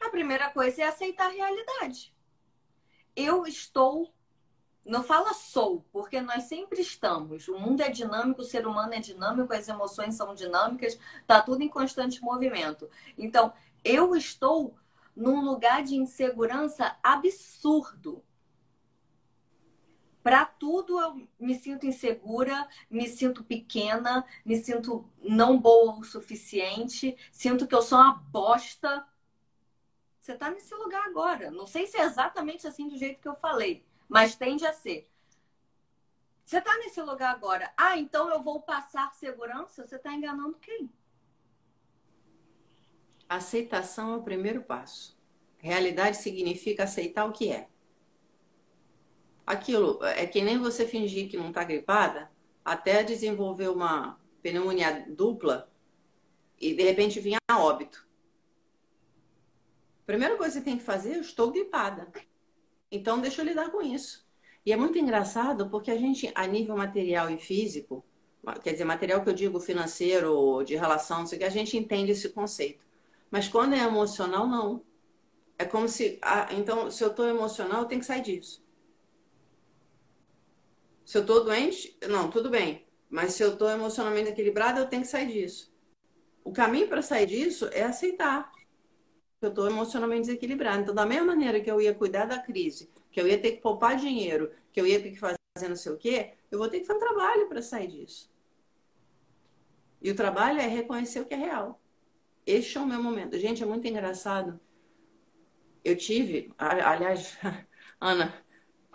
A 0.01 0.09
primeira 0.09 0.51
coisa 0.51 0.83
é 0.83 0.85
aceitar 0.87 1.27
a 1.27 1.33
realidade. 1.33 2.15
Eu 3.15 3.47
estou 3.47 4.15
não 4.85 5.03
fala 5.03 5.35
sou, 5.35 5.85
porque 5.93 6.21
nós 6.21 6.45
sempre 6.45 6.81
estamos. 6.81 7.49
O 7.49 7.59
mundo 7.59 7.83
é 7.83 7.91
dinâmico, 7.91 8.43
o 8.43 8.45
ser 8.45 8.67
humano 8.67 8.95
é 8.95 9.01
dinâmico, 9.01 9.53
as 9.53 9.69
emoções 9.69 10.15
são 10.15 10.35
dinâmicas, 10.35 10.99
tá 11.27 11.41
tudo 11.41 11.63
em 11.63 11.69
constante 11.69 12.23
movimento. 12.23 12.89
Então, 13.17 13.53
eu 13.85 14.17
estou 14.17 14.75
num 15.15 15.45
lugar 15.45 15.83
de 15.83 15.97
insegurança 15.97 16.97
absurdo. 17.03 18.25
Para 20.23 20.45
tudo 20.45 21.01
eu 21.01 21.29
me 21.39 21.55
sinto 21.55 21.87
insegura, 21.87 22.69
me 22.91 23.09
sinto 23.09 23.43
pequena, 23.43 24.25
me 24.45 24.57
sinto 24.57 25.09
não 25.23 25.59
boa 25.59 25.99
o 25.99 26.05
suficiente, 26.05 27.17
sinto 27.33 27.67
que 27.67 27.75
eu 27.75 27.83
sou 27.83 27.99
uma 27.99 28.13
bosta. 28.13 29.07
Você 30.21 30.33
está 30.33 30.51
nesse 30.51 30.75
lugar 30.75 31.07
agora. 31.07 31.51
Não 31.51 31.67
sei 31.67 31.87
se 31.87 31.97
é 31.97 32.03
exatamente 32.03 32.67
assim 32.67 32.87
do 32.87 32.99
jeito 32.99 33.21
que 33.21 33.29
eu 33.29 33.35
falei, 33.35 33.85
mas 34.11 34.35
tende 34.35 34.67
a 34.67 34.73
ser. 34.73 35.09
Você 36.43 36.59
está 36.59 36.77
nesse 36.79 37.01
lugar 37.01 37.33
agora. 37.33 37.73
Ah, 37.77 37.97
então 37.97 38.29
eu 38.29 38.43
vou 38.43 38.61
passar 38.61 39.15
segurança? 39.15 39.87
Você 39.87 39.95
está 39.95 40.13
enganando 40.13 40.59
quem? 40.61 40.91
Aceitação 43.29 44.13
é 44.13 44.17
o 44.17 44.23
primeiro 44.23 44.63
passo. 44.63 45.17
Realidade 45.59 46.17
significa 46.17 46.83
aceitar 46.83 47.25
o 47.25 47.33
que 47.33 47.53
é. 47.53 47.69
Aquilo 49.47 50.03
é 50.05 50.27
que 50.27 50.43
nem 50.43 50.59
você 50.59 50.85
fingir 50.85 51.31
que 51.31 51.37
não 51.37 51.49
está 51.49 51.63
gripada 51.63 52.31
até 52.65 53.05
desenvolver 53.05 53.69
uma 53.69 54.19
pneumonia 54.43 55.07
dupla 55.09 55.71
e 56.59 56.75
de 56.75 56.83
repente 56.83 57.21
vir 57.21 57.37
a 57.49 57.59
óbito. 57.61 58.09
Primeira 60.05 60.37
coisa 60.37 60.55
que 60.55 60.59
você 60.59 60.65
tem 60.65 60.79
que 60.79 60.85
fazer, 60.85 61.15
eu 61.15 61.21
estou 61.21 61.53
gripada. 61.53 62.11
Então, 62.91 63.21
deixa 63.21 63.41
eu 63.43 63.47
lidar 63.47 63.71
com 63.71 63.81
isso. 63.81 64.27
E 64.65 64.73
é 64.73 64.77
muito 64.77 64.99
engraçado 64.99 65.71
porque 65.71 65.91
a 65.91 65.97
gente, 65.97 66.31
a 66.35 66.47
nível 66.47 66.77
material 66.77 67.31
e 67.31 67.39
físico, 67.39 68.05
quer 68.63 68.73
dizer, 68.73 68.85
material 68.85 69.23
que 69.23 69.29
eu 69.29 69.35
digo 69.35 69.61
financeiro, 69.61 70.63
de 70.65 70.77
relação, 70.77 71.25
que 71.27 71.45
a 71.45 71.51
gente 71.51 71.77
entende 71.77 72.13
esse 72.13 72.29
conceito. 72.31 72.85
Mas 73.31 73.49
quando 73.49 73.75
é 73.75 73.79
emocional, 73.79 74.47
não. 74.47 74.83
É 75.59 75.65
como 75.65 75.89
se. 75.89 76.19
Ah, 76.23 76.49
então, 76.53 76.91
se 76.91 77.03
eu 77.05 77.11
estou 77.11 77.27
emocional, 77.27 77.83
eu 77.83 77.89
tenho 77.89 78.01
que 78.01 78.07
sair 78.07 78.23
disso. 78.23 78.65
Se 81.05 81.19
eu 81.19 81.23
estou 81.23 81.45
doente, 81.45 81.97
não, 82.09 82.31
tudo 82.31 82.51
bem. 82.51 82.87
Mas 83.09 83.35
se 83.35 83.43
eu 83.43 83.53
estou 83.53 83.69
emocionalmente 83.69 84.31
equilibrada, 84.31 84.81
eu 84.81 84.87
tenho 84.87 85.03
que 85.03 85.09
sair 85.09 85.27
disso. 85.27 85.73
O 86.45 86.53
caminho 86.53 86.89
para 86.89 87.03
sair 87.03 87.27
disso 87.27 87.69
é 87.73 87.83
aceitar 87.83 88.51
eu 89.47 89.51
estou 89.51 89.67
emocionalmente 89.67 90.27
desequilibrada. 90.27 90.83
Então, 90.83 90.95
da 90.95 91.07
mesma 91.07 91.27
maneira 91.27 91.61
que 91.61 91.71
eu 91.71 91.81
ia 91.81 91.95
cuidar 91.95 92.27
da 92.27 92.39
crise, 92.39 92.91
que 93.11 93.21
eu 93.21 93.27
ia 93.27 93.41
ter 93.41 93.53
que 93.53 93.63
poupar 93.63 93.97
dinheiro, 93.97 94.51
que 94.73 94.81
eu 94.81 94.87
ia 94.87 95.01
ter 95.01 95.11
que 95.11 95.19
fazer 95.19 95.39
não 95.69 95.77
sei 95.77 95.93
o 95.93 95.97
quê, 95.97 96.35
eu 96.51 96.59
vou 96.59 96.69
ter 96.69 96.81
que 96.81 96.87
fazer 96.87 96.99
um 96.99 97.01
trabalho 97.01 97.49
para 97.49 97.63
sair 97.63 97.89
disso. 97.89 98.31
E 100.01 100.11
o 100.11 100.17
trabalho 100.17 100.61
é 100.61 100.67
reconhecer 100.67 101.21
o 101.21 101.25
que 101.25 101.35
é 101.35 101.37
real. 101.37 101.81
Este 102.47 102.79
é 102.79 102.81
o 102.81 102.87
meu 102.87 103.03
momento. 103.03 103.39
Gente, 103.39 103.63
é 103.63 103.67
muito 103.67 103.87
engraçado. 103.87 104.59
Eu 105.85 105.97
tive, 105.97 106.53
aliás, 106.59 107.39
Ana, 108.01 108.35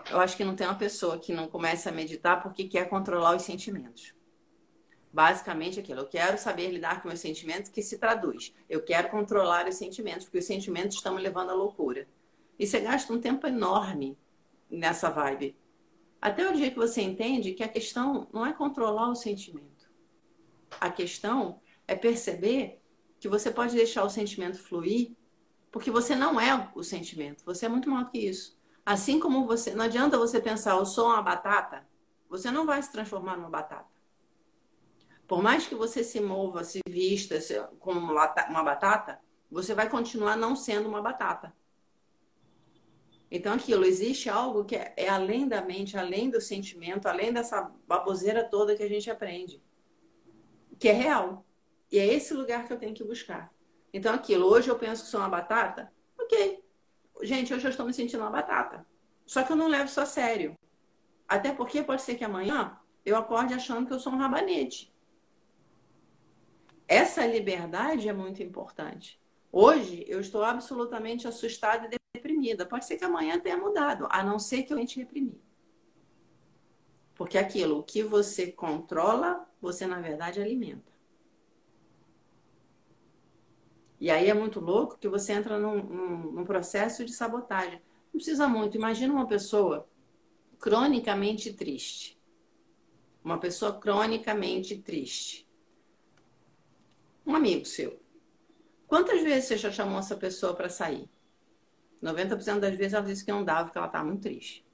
eu 0.09 0.19
acho 0.19 0.37
que 0.37 0.43
não 0.43 0.55
tem 0.55 0.67
uma 0.67 0.77
pessoa 0.77 1.19
que 1.19 1.33
não 1.33 1.47
comece 1.47 1.89
a 1.89 1.91
meditar 1.91 2.41
porque 2.41 2.65
quer 2.65 2.89
controlar 2.89 3.35
os 3.35 3.43
sentimentos. 3.43 4.13
Basicamente 5.15 5.79
aquilo, 5.79 6.01
eu 6.01 6.07
quero 6.07 6.37
saber 6.37 6.69
lidar 6.69 7.01
com 7.01 7.07
meus 7.07 7.21
sentimentos, 7.21 7.69
que 7.69 7.81
se 7.81 7.97
traduz. 7.97 8.53
Eu 8.69 8.83
quero 8.83 9.09
controlar 9.09 9.65
os 9.65 9.75
sentimentos, 9.75 10.25
porque 10.25 10.39
os 10.39 10.45
sentimentos 10.45 10.97
estão 10.97 11.15
me 11.15 11.21
levando 11.21 11.51
à 11.51 11.53
loucura. 11.53 12.05
E 12.59 12.67
você 12.67 12.81
gasta 12.81 13.13
um 13.13 13.21
tempo 13.21 13.47
enorme 13.47 14.17
nessa 14.69 15.09
vibe. 15.09 15.55
Até 16.21 16.45
o 16.49 16.53
dia 16.53 16.69
que 16.69 16.75
você 16.75 17.01
entende 17.01 17.53
que 17.53 17.63
a 17.63 17.67
questão 17.69 18.27
não 18.33 18.45
é 18.45 18.51
controlar 18.51 19.09
o 19.09 19.15
sentimento. 19.15 19.89
A 20.81 20.89
questão 20.89 21.61
é 21.87 21.95
perceber 21.95 22.81
que 23.17 23.29
você 23.29 23.49
pode 23.49 23.73
deixar 23.73 24.03
o 24.03 24.09
sentimento 24.09 24.59
fluir, 24.59 25.13
porque 25.71 25.89
você 25.89 26.13
não 26.13 26.41
é 26.41 26.69
o 26.75 26.83
sentimento, 26.83 27.45
você 27.45 27.67
é 27.67 27.69
muito 27.69 27.89
maior 27.89 28.11
que 28.11 28.17
isso. 28.17 28.59
Assim 28.85 29.17
como 29.17 29.47
você, 29.47 29.73
não 29.73 29.85
adianta 29.85 30.17
você 30.17 30.41
pensar, 30.41 30.75
eu 30.75 30.85
sou 30.85 31.05
uma 31.05 31.21
batata, 31.21 31.87
você 32.29 32.51
não 32.51 32.65
vai 32.65 32.83
se 32.83 32.91
transformar 32.91 33.37
numa 33.37 33.49
batata. 33.49 33.94
Por 35.27 35.41
mais 35.41 35.65
que 35.65 35.75
você 35.75 36.03
se 36.03 36.19
mova, 36.19 36.63
se 36.63 36.81
vista 36.87 37.39
como 37.79 37.99
uma 37.99 38.63
batata, 38.63 39.19
você 39.49 39.73
vai 39.73 39.89
continuar 39.89 40.35
não 40.35 40.55
sendo 40.55 40.87
uma 40.87 41.01
batata. 41.01 41.53
Então, 43.29 43.53
aquilo, 43.53 43.85
existe 43.85 44.29
algo 44.29 44.63
que 44.63 44.75
é, 44.75 44.93
é 44.95 45.09
além 45.09 45.47
da 45.47 45.61
mente, 45.61 45.97
além 45.97 46.29
do 46.29 46.39
sentimento, 46.39 47.07
além 47.07 47.33
dessa 47.33 47.71
baboseira 47.87 48.43
toda 48.43 48.75
que 48.75 48.83
a 48.83 48.87
gente 48.87 49.09
aprende, 49.09 49.61
que 50.79 50.87
é 50.87 50.93
real. 50.93 51.45
E 51.91 51.97
é 51.97 52.05
esse 52.05 52.33
lugar 52.33 52.65
que 52.65 52.73
eu 52.73 52.77
tenho 52.77 52.93
que 52.93 53.03
buscar. 53.03 53.51
Então, 53.91 54.13
aquilo, 54.13 54.45
hoje 54.45 54.69
eu 54.69 54.77
penso 54.77 55.03
que 55.03 55.09
sou 55.09 55.19
uma 55.19 55.29
batata, 55.29 55.91
ok. 56.19 56.63
Gente, 57.23 57.53
hoje 57.53 57.65
eu 57.65 57.71
estou 57.71 57.85
me 57.85 57.93
sentindo 57.93 58.21
uma 58.21 58.29
batata. 58.29 58.85
Só 59.25 59.41
que 59.41 59.51
eu 59.51 59.55
não 59.55 59.67
levo 59.67 59.85
isso 59.85 60.01
a 60.01 60.05
sério. 60.05 60.53
Até 61.27 61.51
porque 61.51 61.81
pode 61.81 62.03
ser 62.03 62.15
que 62.15 62.23
amanhã 62.23 62.77
eu 63.03 63.17
acorde 63.17 63.53
achando 63.53 63.87
que 63.87 63.93
eu 63.93 63.99
sou 63.99 64.13
um 64.13 64.17
rabanete. 64.17 64.93
Essa 66.87 67.25
liberdade 67.25 68.07
é 68.07 68.13
muito 68.13 68.43
importante. 68.43 69.19
Hoje 69.51 70.05
eu 70.07 70.19
estou 70.19 70.43
absolutamente 70.43 71.27
assustada 71.27 71.87
e 71.87 71.99
deprimida. 72.13 72.65
Pode 72.65 72.85
ser 72.85 72.97
que 72.97 73.05
amanhã 73.05 73.39
tenha 73.39 73.57
mudado, 73.57 74.07
a 74.09 74.23
não 74.23 74.37
ser 74.37 74.63
que 74.63 74.73
eu 74.73 74.85
te 74.85 74.99
reprimir. 74.99 75.39
Porque 77.15 77.37
aquilo, 77.37 77.81
que 77.81 78.03
você 78.03 78.51
controla, 78.51 79.49
você 79.61 79.87
na 79.87 79.99
verdade 79.99 80.41
alimenta. 80.41 80.93
E 83.99 84.11
aí 84.11 84.29
é 84.29 84.33
muito 84.33 84.59
louco 84.59 84.97
que 84.99 85.07
você 85.07 85.31
entra 85.31 85.57
num, 85.57 85.81
num, 85.81 86.31
num 86.33 86.45
processo 86.45 87.05
de 87.05 87.13
sabotagem. 87.13 87.81
Não 88.13 88.19
precisa 88.19 88.47
muito. 88.47 88.77
Imagina 88.77 89.13
uma 89.13 89.25
pessoa 89.25 89.87
cronicamente 90.59 91.53
triste. 91.53 92.19
Uma 93.23 93.39
pessoa 93.39 93.79
cronicamente 93.79 94.77
triste 94.77 95.44
um 97.25 97.35
amigo 97.35 97.65
seu. 97.65 97.99
Quantas 98.87 99.21
vezes 99.21 99.45
você 99.45 99.57
já 99.57 99.71
chamou 99.71 99.99
essa 99.99 100.15
pessoa 100.15 100.55
para 100.55 100.69
sair? 100.69 101.09
90% 102.01 102.59
das 102.59 102.75
vezes 102.75 102.93
ela 102.93 103.05
disse 103.05 103.25
que 103.25 103.31
não 103.31 103.43
dava, 103.43 103.65
porque 103.65 103.77
ela 103.77 103.87
estava 103.87 104.05
muito 104.05 104.21
triste. 104.21 104.65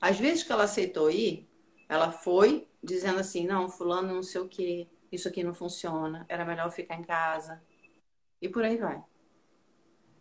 Às 0.00 0.18
vezes 0.18 0.42
que 0.42 0.52
ela 0.52 0.64
aceitou 0.64 1.10
ir, 1.10 1.48
ela 1.88 2.10
foi 2.10 2.68
dizendo 2.82 3.20
assim: 3.20 3.46
não, 3.46 3.68
fulano 3.68 4.14
não 4.14 4.22
sei 4.22 4.40
o 4.40 4.48
que, 4.48 4.88
isso 5.12 5.28
aqui 5.28 5.44
não 5.44 5.54
funciona, 5.54 6.26
era 6.28 6.44
melhor 6.44 6.70
ficar 6.70 6.96
em 6.96 7.04
casa. 7.04 7.62
E 8.40 8.48
por 8.48 8.64
aí 8.64 8.76
vai. 8.76 9.02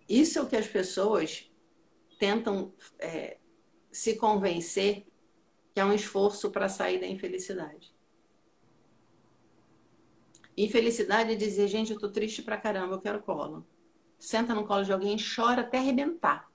Isso 0.07 0.37
é 0.37 0.41
o 0.41 0.47
que 0.47 0.55
as 0.55 0.67
pessoas 0.67 1.51
tentam 2.19 2.73
é, 2.99 3.37
se 3.91 4.15
convencer 4.15 5.05
que 5.73 5.79
é 5.79 5.85
um 5.85 5.93
esforço 5.93 6.51
para 6.51 6.69
sair 6.69 6.99
da 6.99 7.07
infelicidade. 7.07 7.94
Infelicidade 10.57 11.33
é 11.33 11.35
dizer, 11.35 11.67
gente, 11.67 11.91
eu 11.91 11.99
tô 11.99 12.09
triste 12.09 12.41
pra 12.41 12.57
caramba, 12.57 12.95
eu 12.95 13.01
quero 13.01 13.21
colo. 13.21 13.65
Senta 14.17 14.53
no 14.53 14.65
colo 14.65 14.83
de 14.83 14.93
alguém 14.93 15.15
e 15.15 15.35
chora 15.35 15.61
até 15.61 15.77
arrebentar. 15.77 16.49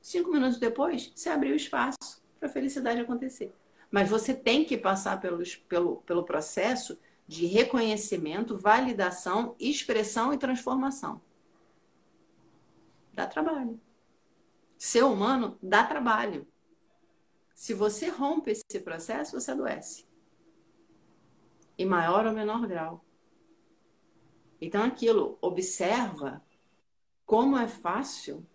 Cinco 0.00 0.30
minutos 0.30 0.58
depois, 0.58 1.12
você 1.14 1.28
abriu 1.28 1.54
espaço 1.54 2.22
para 2.38 2.48
a 2.48 2.52
felicidade 2.52 3.00
acontecer. 3.00 3.54
Mas 3.90 4.08
você 4.08 4.34
tem 4.34 4.64
que 4.64 4.76
passar 4.76 5.20
pelos, 5.20 5.56
pelo, 5.56 5.98
pelo 5.98 6.24
processo 6.24 6.98
de 7.26 7.46
reconhecimento, 7.46 8.56
validação, 8.56 9.54
expressão 9.58 10.32
e 10.32 10.38
transformação. 10.38 11.20
Dá 13.12 13.26
trabalho. 13.26 13.80
Ser 14.76 15.04
humano 15.04 15.58
dá 15.62 15.84
trabalho. 15.84 16.46
Se 17.54 17.72
você 17.72 18.08
rompe 18.08 18.50
esse 18.50 18.80
processo, 18.80 19.38
você 19.38 19.52
adoece. 19.52 20.04
Em 21.78 21.86
maior 21.86 22.26
ou 22.26 22.32
menor 22.32 22.66
grau. 22.66 23.03
Então, 24.60 24.82
aquilo, 24.82 25.38
observa 25.40 26.42
como 27.26 27.56
é 27.56 27.66
fácil 27.66 28.46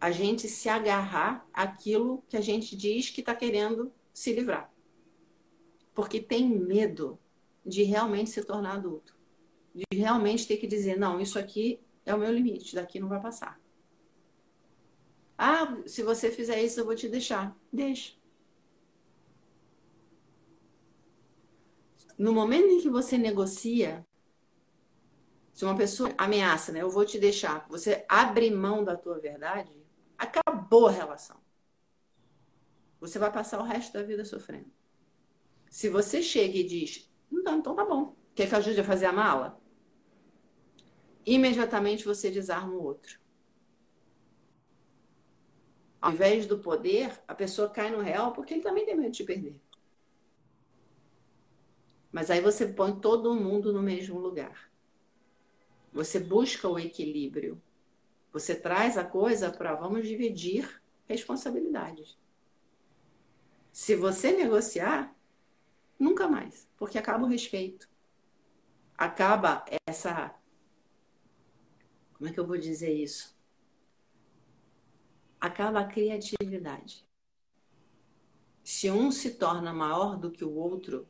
a 0.00 0.10
gente 0.10 0.48
se 0.48 0.68
agarrar 0.68 1.46
àquilo 1.52 2.22
que 2.28 2.36
a 2.36 2.40
gente 2.40 2.76
diz 2.76 3.10
que 3.10 3.20
está 3.20 3.34
querendo 3.34 3.92
se 4.12 4.32
livrar. 4.32 4.72
Porque 5.94 6.20
tem 6.20 6.48
medo 6.48 7.18
de 7.64 7.82
realmente 7.82 8.30
se 8.30 8.44
tornar 8.44 8.76
adulto. 8.76 9.16
De 9.74 9.84
realmente 9.96 10.46
ter 10.46 10.58
que 10.58 10.66
dizer, 10.66 10.98
não, 10.98 11.20
isso 11.20 11.38
aqui 11.38 11.80
é 12.04 12.14
o 12.14 12.18
meu 12.18 12.32
limite, 12.32 12.74
daqui 12.74 13.00
não 13.00 13.08
vai 13.08 13.20
passar. 13.20 13.60
Ah, 15.36 15.76
se 15.84 16.02
você 16.02 16.30
fizer 16.30 16.62
isso, 16.62 16.80
eu 16.80 16.84
vou 16.84 16.94
te 16.94 17.08
deixar. 17.08 17.56
Deixa. 17.72 18.15
No 22.18 22.32
momento 22.32 22.68
em 22.68 22.80
que 22.80 22.88
você 22.88 23.18
negocia, 23.18 24.06
se 25.52 25.64
uma 25.64 25.76
pessoa 25.76 26.12
ameaça, 26.16 26.72
né, 26.72 26.82
eu 26.82 26.90
vou 26.90 27.04
te 27.04 27.18
deixar, 27.18 27.66
você 27.68 28.04
abre 28.08 28.50
mão 28.50 28.84
da 28.84 28.96
tua 28.96 29.18
verdade, 29.18 29.72
acabou 30.16 30.86
a 30.86 30.90
relação. 30.90 31.36
Você 33.00 33.18
vai 33.18 33.30
passar 33.30 33.60
o 33.60 33.64
resto 33.64 33.92
da 33.92 34.02
vida 34.02 34.24
sofrendo. 34.24 34.70
Se 35.68 35.88
você 35.88 36.22
chega 36.22 36.58
e 36.58 36.64
diz, 36.64 37.10
então, 37.30 37.58
então 37.58 37.74
tá 37.74 37.84
bom, 37.84 38.14
quer 38.34 38.48
que 38.48 38.54
eu 38.54 38.58
ajude 38.58 38.80
a 38.80 38.84
fazer 38.84 39.06
a 39.06 39.12
mala? 39.12 39.60
Imediatamente 41.24 42.04
você 42.04 42.30
desarma 42.30 42.72
o 42.72 42.82
outro. 42.82 43.18
Ao 46.00 46.12
invés 46.12 46.46
do 46.46 46.58
poder, 46.58 47.20
a 47.26 47.34
pessoa 47.34 47.68
cai 47.68 47.90
no 47.90 48.00
real 48.00 48.32
porque 48.32 48.54
ele 48.54 48.62
também 48.62 48.86
tem 48.86 48.96
medo 48.96 49.10
de 49.10 49.24
perder. 49.24 49.60
Mas 52.16 52.30
aí 52.30 52.40
você 52.40 52.66
põe 52.66 52.98
todo 52.98 53.34
mundo 53.34 53.74
no 53.74 53.82
mesmo 53.82 54.18
lugar. 54.18 54.72
Você 55.92 56.18
busca 56.18 56.66
o 56.66 56.78
equilíbrio. 56.78 57.60
Você 58.32 58.54
traz 58.54 58.96
a 58.96 59.04
coisa 59.04 59.50
para 59.50 59.74
vamos 59.74 60.08
dividir 60.08 60.80
responsabilidades. 61.06 62.18
Se 63.70 63.94
você 63.94 64.32
negociar, 64.32 65.14
nunca 65.98 66.26
mais, 66.26 66.66
porque 66.78 66.96
acaba 66.96 67.26
o 67.26 67.28
respeito. 67.28 67.86
Acaba 68.96 69.66
essa. 69.86 70.34
Como 72.14 72.30
é 72.30 72.32
que 72.32 72.40
eu 72.40 72.46
vou 72.46 72.56
dizer 72.56 72.94
isso? 72.94 73.36
Acaba 75.38 75.80
a 75.80 75.86
criatividade. 75.86 77.06
Se 78.64 78.90
um 78.90 79.12
se 79.12 79.34
torna 79.34 79.70
maior 79.70 80.16
do 80.16 80.30
que 80.30 80.46
o 80.46 80.54
outro, 80.54 81.06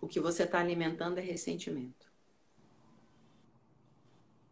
o 0.00 0.08
que 0.08 0.20
você 0.20 0.44
está 0.44 0.58
alimentando 0.58 1.18
é 1.18 1.20
ressentimento. 1.20 2.10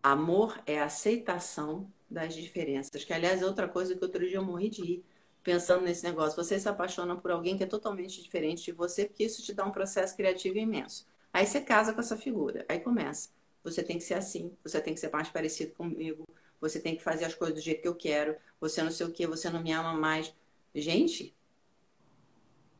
Amor 0.03 0.61
é 0.67 0.81
aceitação 0.81 1.91
das 2.09 2.35
diferenças, 2.35 3.05
que 3.05 3.13
aliás 3.13 3.43
é 3.43 3.47
outra 3.47 3.69
coisa 3.69 3.95
que 3.95 4.05
outro 4.05 4.27
dia 4.27 4.37
eu 4.37 4.45
morri 4.45 4.71
de 4.71 4.83
ir 4.83 5.05
pensando 5.43 5.85
nesse 5.85 6.05
negócio. 6.05 6.37
Você 6.37 6.59
se 6.59 6.69
apaixona 6.69 7.17
por 7.17 7.31
alguém 7.31 7.57
que 7.57 7.65
é 7.65 7.67
totalmente 7.67 8.23
diferente 8.23 8.65
de 8.65 8.73
você, 8.73 9.07
porque 9.07 9.25
isso 9.25 9.43
te 9.43 9.53
dá 9.53 9.65
um 9.65 9.71
processo 9.71 10.17
criativo 10.17 10.59
imenso. 10.59 11.07
Aí 11.33 11.47
você 11.47 11.61
casa 11.61 11.93
com 11.93 12.01
essa 12.01 12.17
figura, 12.17 12.65
aí 12.69 12.81
começa. 12.81 13.31
Você 13.63 13.83
tem 13.83 13.99
que 13.99 14.05
ser 14.05 14.15
assim, 14.15 14.53
você 14.63 14.81
tem 14.81 14.95
que 14.95 15.01
ser 15.01 15.11
mais 15.11 15.29
parecido 15.29 15.73
comigo, 15.73 16.27
você 16.61 16.81
tem 16.81 16.97
que 16.97 17.03
fazer 17.03 17.25
as 17.25 17.35
coisas 17.35 17.57
do 17.57 17.63
jeito 17.63 17.83
que 17.83 17.89
eu 17.89 17.95
quero, 17.95 18.37
você 18.61 18.83
não 18.83 18.91
sei 18.91 19.07
o 19.07 19.13
que, 19.13 19.27
você 19.27 19.51
não 19.51 19.63
me 19.63 19.73
ama 19.73 19.95
mais. 19.95 20.35
Gente, 20.75 21.35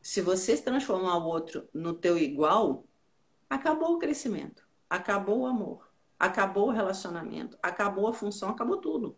Se 0.01 0.21
você 0.21 0.57
transformar 0.57 1.17
o 1.17 1.25
outro 1.25 1.67
no 1.73 1.93
teu 1.93 2.17
igual, 2.17 2.85
acabou 3.49 3.95
o 3.95 3.99
crescimento, 3.99 4.67
acabou 4.89 5.41
o 5.41 5.45
amor, 5.45 5.89
acabou 6.17 6.67
o 6.67 6.71
relacionamento, 6.71 7.57
acabou 7.61 8.07
a 8.07 8.13
função, 8.13 8.49
acabou 8.49 8.77
tudo. 8.77 9.17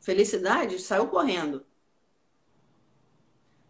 Felicidade 0.00 0.78
saiu 0.78 1.08
correndo. 1.08 1.66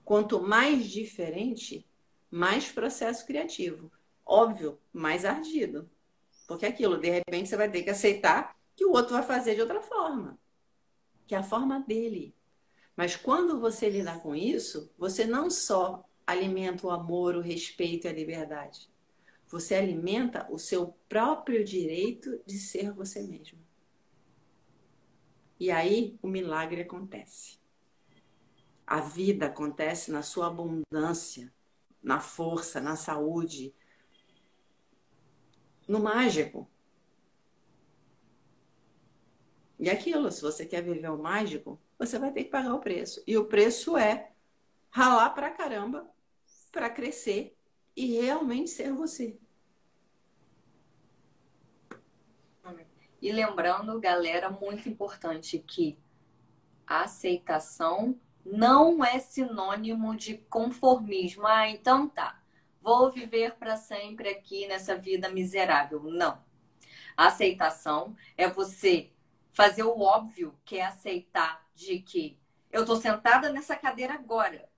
Quanto 0.05 0.41
mais 0.41 0.87
diferente, 0.87 1.87
mais 2.31 2.71
processo 2.71 3.25
criativo. 3.25 3.91
Óbvio, 4.27 4.79
mais 4.93 5.25
ardido. 5.25 5.89
Porque 6.47 6.67
é 6.67 6.69
aquilo, 6.69 6.99
de 6.99 7.09
repente, 7.09 7.49
você 7.49 7.57
vai 7.57 7.71
ter 7.71 7.83
que 7.83 7.91
aceitar 7.91 8.57
que 8.75 8.85
o 8.85 8.91
outro 8.91 9.15
vai 9.15 9.23
fazer 9.23 9.55
de 9.55 9.61
outra 9.61 9.81
forma. 9.81 10.39
Que 11.27 11.35
é 11.35 11.39
a 11.39 11.43
forma 11.43 11.81
dele. 11.81 12.35
Mas 12.97 13.17
quando 13.17 13.61
você 13.61 13.91
lidar 13.91 14.21
com 14.23 14.35
isso, 14.35 14.91
você 14.97 15.25
não 15.25 15.51
só 15.51 16.09
alimenta 16.27 16.87
o 16.87 16.91
amor, 16.91 17.35
o 17.35 17.41
respeito 17.41 18.07
e 18.07 18.09
a 18.09 18.13
liberdade. 18.13 18.89
Você 19.49 19.75
alimenta 19.75 20.47
o 20.51 20.59
seu 20.59 20.95
próprio 21.09 21.65
direito 21.65 22.41
de 22.47 22.59
ser 22.59 22.93
você 22.93 23.23
mesmo. 23.23 23.59
E 25.59 25.71
aí 25.71 26.19
o 26.23 26.29
milagre 26.29 26.83
acontece. 26.83 27.59
A 28.87 29.01
vida 29.01 29.47
acontece 29.47 30.11
na 30.11 30.23
sua 30.23 30.49
abundância, 30.49 31.53
na 32.03 32.21
força, 32.21 32.81
na 32.81 32.97
saúde, 32.97 33.75
no 35.89 36.01
mágico. 36.01 36.69
E 39.79 39.91
aquilo, 39.91 40.31
se 40.31 40.43
você 40.43 40.65
quer 40.67 40.83
viver 40.83 41.11
o 41.11 41.19
mágico, 41.19 41.81
você 41.99 42.19
vai 42.19 42.33
ter 42.33 42.45
que 42.45 42.51
pagar 42.51 42.75
o 42.75 42.81
preço. 42.81 43.23
E 43.27 43.37
o 43.37 43.47
preço 43.47 43.97
é 43.97 44.31
ralar 44.91 45.31
pra 45.31 45.51
caramba 45.51 46.09
para 46.71 46.91
crescer 46.91 47.57
e 47.97 48.21
realmente 48.21 48.71
ser 48.71 48.93
você. 48.93 49.39
E 53.25 53.33
lembrando, 53.33 53.99
galera, 53.99 54.51
muito 54.51 54.87
importante 54.87 55.59
que 55.59 55.99
a 56.87 57.05
aceitação 57.05 58.21
não 58.45 59.03
é 59.03 59.19
sinônimo 59.19 60.15
de 60.15 60.37
conformismo. 60.51 61.47
Ah, 61.47 61.67
então 61.67 62.07
tá. 62.07 62.39
Vou 62.83 63.11
viver 63.11 63.55
para 63.55 63.79
sempre 63.79 64.29
aqui 64.29 64.69
nessa 64.69 64.95
vida 64.95 65.31
miserável. 65.31 66.03
Não. 66.03 66.39
A 67.17 67.29
aceitação 67.29 68.15
é 68.37 68.47
você 68.47 69.11
fazer 69.55 69.85
o 69.85 70.01
óbvio, 70.01 70.59
que 70.65 70.79
é 70.79 70.85
aceitar 70.85 71.65
de 71.75 72.01
que 72.01 72.37
eu 72.71 72.83
estou 72.83 72.97
sentada 72.97 73.51
nessa 73.51 73.77
cadeira 73.77 74.13
agora, 74.13 74.69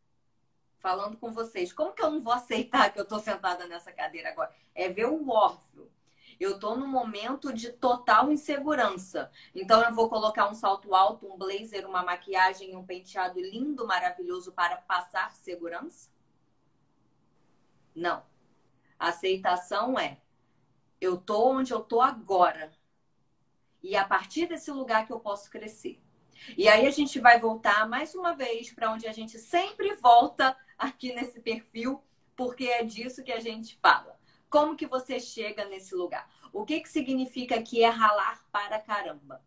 falando 0.79 1.17
com 1.17 1.33
vocês. 1.33 1.73
Como 1.73 1.95
que 1.95 2.03
eu 2.03 2.11
não 2.11 2.21
vou 2.21 2.35
aceitar 2.35 2.93
que 2.93 2.99
eu 2.99 3.03
estou 3.03 3.19
sentada 3.19 3.67
nessa 3.67 3.91
cadeira 3.91 4.29
agora? 4.29 4.55
É 4.75 4.91
ver 4.91 5.07
o 5.07 5.31
óbvio. 5.31 5.91
Eu 6.39 6.57
estou 6.57 6.77
num 6.77 6.87
momento 6.87 7.55
de 7.55 7.73
total 7.73 8.31
insegurança. 8.31 9.31
Então 9.55 9.83
eu 9.83 9.95
vou 9.95 10.11
colocar 10.11 10.47
um 10.47 10.55
salto 10.55 10.95
alto, 10.95 11.27
um 11.27 11.39
blazer, 11.39 11.89
uma 11.89 12.03
maquiagem, 12.03 12.77
um 12.77 12.85
penteado 12.85 13.41
lindo, 13.41 13.87
maravilhoso 13.87 14.53
para 14.53 14.77
passar 14.77 15.33
segurança? 15.33 16.11
Não. 17.95 18.23
A 18.99 19.09
aceitação 19.09 19.99
é 19.99 20.21
eu 21.01 21.17
tô 21.17 21.49
onde 21.49 21.73
eu 21.73 21.81
tô 21.81 22.03
agora. 22.03 22.71
E 23.87 23.95
a 23.95 24.05
partir 24.05 24.49
desse 24.49 24.69
lugar 24.73 25.07
que 25.07 25.13
eu 25.13 25.21
posso 25.21 25.49
crescer. 25.49 26.03
E 26.57 26.69
aí 26.69 26.89
a 26.89 26.91
gente 26.91 27.21
vai 27.21 27.39
voltar 27.39 27.89
mais 27.89 28.17
uma 28.17 28.35
vez 28.35 28.73
para 28.73 28.91
onde 28.91 29.07
a 29.07 29.13
gente 29.13 29.39
sempre 29.39 29.95
volta 29.95 30.57
aqui 30.77 31.15
nesse 31.15 31.41
perfil, 31.41 32.03
porque 32.35 32.65
é 32.65 32.83
disso 32.83 33.23
que 33.23 33.31
a 33.31 33.39
gente 33.39 33.79
fala. 33.81 34.19
Como 34.51 34.75
que 34.75 34.89
você 34.89 35.21
chega 35.21 35.65
nesse 35.67 35.95
lugar? 35.95 36.29
O 36.53 36.65
que, 36.65 36.81
que 36.81 36.89
significa 36.89 37.63
que 37.63 37.85
é 37.85 37.89
ralar 37.89 38.45
para 38.51 38.81
caramba? 38.81 39.41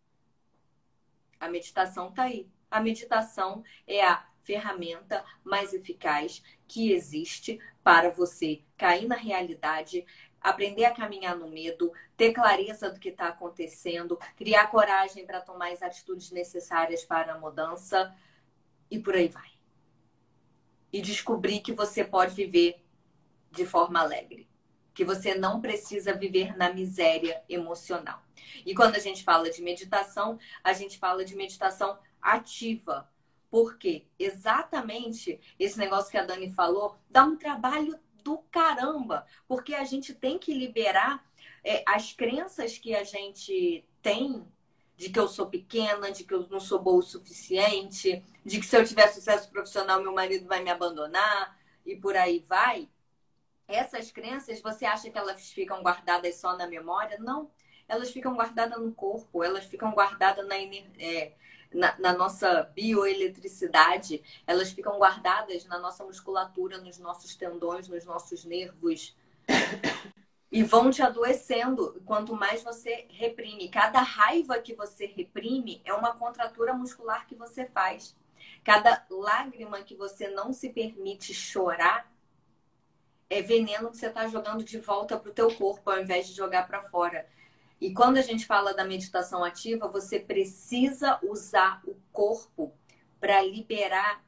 A 1.37 1.49
meditação 1.49 2.09
tá 2.09 2.23
aí. 2.23 2.49
A 2.71 2.79
meditação 2.79 3.61
é 3.85 4.05
a 4.05 4.25
ferramenta 4.39 5.25
mais 5.43 5.73
eficaz 5.73 6.41
que 6.65 6.93
existe 6.93 7.59
para 7.83 8.09
você 8.09 8.63
cair 8.77 9.05
na 9.05 9.15
realidade, 9.15 10.05
aprender 10.41 10.85
a 10.85 10.93
caminhar 10.93 11.35
no 11.35 11.49
medo, 11.49 11.91
ter 12.15 12.31
clareza 12.31 12.89
do 12.89 12.99
que 12.99 13.09
está 13.09 13.27
acontecendo, 13.27 14.19
criar 14.35 14.67
coragem 14.67 15.25
para 15.25 15.41
tomar 15.41 15.71
as 15.71 15.81
atitudes 15.81 16.31
necessárias 16.31 17.03
para 17.03 17.33
a 17.33 17.39
mudança 17.39 18.15
e 18.89 18.99
por 18.99 19.15
aí 19.15 19.27
vai. 19.27 19.49
E 20.91 21.01
descobrir 21.01 21.59
que 21.59 21.73
você 21.73 22.03
pode 22.03 22.33
viver 22.35 22.83
de 23.51 23.65
forma 23.65 23.99
alegre, 23.99 24.47
que 24.93 25.05
você 25.05 25.35
não 25.35 25.61
precisa 25.61 26.13
viver 26.13 26.55
na 26.57 26.73
miséria 26.73 27.43
emocional. 27.47 28.23
E 28.65 28.73
quando 28.73 28.95
a 28.95 28.99
gente 28.99 29.23
fala 29.23 29.49
de 29.49 29.61
meditação, 29.61 30.39
a 30.63 30.73
gente 30.73 30.97
fala 30.97 31.23
de 31.23 31.35
meditação 31.35 31.99
ativa. 32.21 33.09
Porque 33.49 34.05
exatamente 34.17 35.39
esse 35.57 35.77
negócio 35.79 36.11
que 36.11 36.17
a 36.17 36.25
Dani 36.25 36.51
falou 36.51 36.95
dá 37.09 37.23
um 37.23 37.35
trabalho 37.35 37.99
do 38.23 38.39
caramba, 38.51 39.25
porque 39.47 39.73
a 39.73 39.83
gente 39.83 40.13
tem 40.13 40.37
que 40.37 40.53
liberar 40.53 41.23
é, 41.63 41.83
as 41.87 42.13
crenças 42.13 42.77
que 42.77 42.95
a 42.95 43.03
gente 43.03 43.85
tem 44.01 44.45
de 44.95 45.09
que 45.09 45.19
eu 45.19 45.27
sou 45.27 45.47
pequena, 45.47 46.11
de 46.11 46.25
que 46.25 46.33
eu 46.33 46.45
não 46.49 46.59
sou 46.59 46.77
boa 46.77 46.97
o 46.97 47.01
suficiente, 47.01 48.21
de 48.43 48.59
que 48.59 48.65
se 48.65 48.75
eu 48.75 48.85
tiver 48.85 49.07
sucesso 49.07 49.49
profissional 49.49 50.01
meu 50.01 50.13
marido 50.13 50.45
vai 50.45 50.61
me 50.61 50.69
abandonar 50.69 51.57
e 51.85 51.95
por 51.95 52.17
aí 52.17 52.39
vai. 52.39 52.89
Essas 53.67 54.11
crenças, 54.11 54.61
você 54.61 54.85
acha 54.85 55.09
que 55.09 55.17
elas 55.17 55.51
ficam 55.51 55.81
guardadas 55.81 56.35
só 56.35 56.57
na 56.57 56.67
memória? 56.67 57.17
Não, 57.19 57.49
elas 57.87 58.11
ficam 58.11 58.35
guardadas 58.35 58.79
no 58.79 58.91
corpo, 58.91 59.43
elas 59.43 59.65
ficam 59.65 59.91
guardadas 59.91 60.45
na, 60.47 60.55
é, 60.55 61.33
na, 61.73 61.97
na, 61.99 62.13
nossa 62.13 62.63
bioeletricidade, 62.75 64.23
elas 64.45 64.71
ficam 64.71 64.97
guardadas 64.97 65.65
na 65.65 65.77
nossa 65.77 66.03
musculatura, 66.03 66.77
nos 66.79 66.97
nossos 66.97 67.35
tendões, 67.35 67.87
nos 67.87 68.05
nossos 68.05 68.43
nervos. 68.45 69.15
E 70.51 70.63
vão 70.63 70.89
te 70.89 71.03
adoecendo 71.03 72.01
quanto 72.05 72.35
mais 72.35 72.63
você 72.63 73.05
reprime. 73.09 73.69
Cada 73.69 74.01
raiva 74.01 74.57
que 74.59 74.73
você 74.73 75.05
reprime 75.05 75.79
é 75.85 75.93
uma 75.93 76.15
contratura 76.15 76.73
muscular 76.73 77.27
que 77.27 77.35
você 77.35 77.67
faz. 77.67 78.15
Cada 78.63 79.05
lágrima 79.09 79.81
que 79.83 79.95
você 79.95 80.27
não 80.27 80.51
se 80.51 80.69
permite 80.69 81.33
chorar 81.33 82.11
é 83.29 83.41
veneno 83.43 83.91
que 83.91 83.97
você 83.97 84.07
está 84.07 84.27
jogando 84.27 84.63
de 84.63 84.79
volta 84.79 85.17
para 85.17 85.29
o 85.29 85.33
teu 85.33 85.53
corpo 85.55 85.91
ao 85.91 85.99
invés 85.99 86.27
de 86.27 86.33
jogar 86.33 86.67
para 86.67 86.81
fora. 86.81 87.27
E 87.79 87.93
quando 87.93 88.17
a 88.17 88.21
gente 88.21 88.45
fala 88.45 88.73
da 88.73 88.83
meditação 88.83 89.43
ativa, 89.43 89.87
você 89.87 90.19
precisa 90.19 91.19
usar 91.23 91.81
o 91.85 91.95
corpo 92.11 92.73
para 93.19 93.41
liberar 93.41 94.23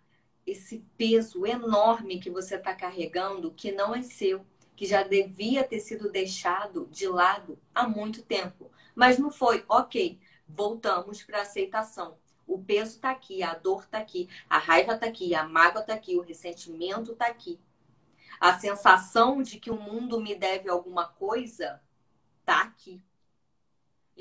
esse 0.46 0.86
peso 0.98 1.46
enorme 1.46 2.20
que 2.20 2.30
você 2.30 2.56
está 2.56 2.74
carregando, 2.74 3.52
que 3.52 3.72
não 3.72 3.94
é 3.94 4.02
seu, 4.02 4.46
que 4.76 4.86
já 4.86 5.04
devia 5.04 5.64
ter 5.64 5.80
sido 5.80 6.12
deixado 6.12 6.88
de 6.90 7.08
lado 7.08 7.60
há 7.74 7.88
muito 7.88 8.24
tempo. 8.24 8.72
Mas 8.96 9.18
não 9.18 9.30
foi. 9.30 9.66
Ok, 9.68 10.20
voltamos 10.48 11.22
para 11.24 11.40
a 11.40 11.42
aceitação. 11.42 12.18
O 12.48 12.58
peso 12.58 12.96
está 12.96 13.12
aqui, 13.12 13.44
a 13.44 13.54
dor 13.54 13.84
está 13.84 14.00
aqui, 14.00 14.28
a 14.50 14.58
raiva 14.58 14.94
está 14.96 15.06
aqui, 15.06 15.36
a 15.36 15.44
mágoa 15.44 15.82
está 15.82 15.94
aqui, 15.94 16.18
o 16.18 16.22
ressentimento 16.22 17.14
está 17.14 17.28
aqui. 17.28 17.60
A 18.40 18.58
sensação 18.60 19.42
de 19.42 19.60
que 19.60 19.70
o 19.70 19.80
mundo 19.80 20.20
me 20.20 20.36
deve 20.36 20.70
alguma 20.70 21.08
coisa 21.08 21.82
está 22.40 22.62
aqui. 22.62 23.02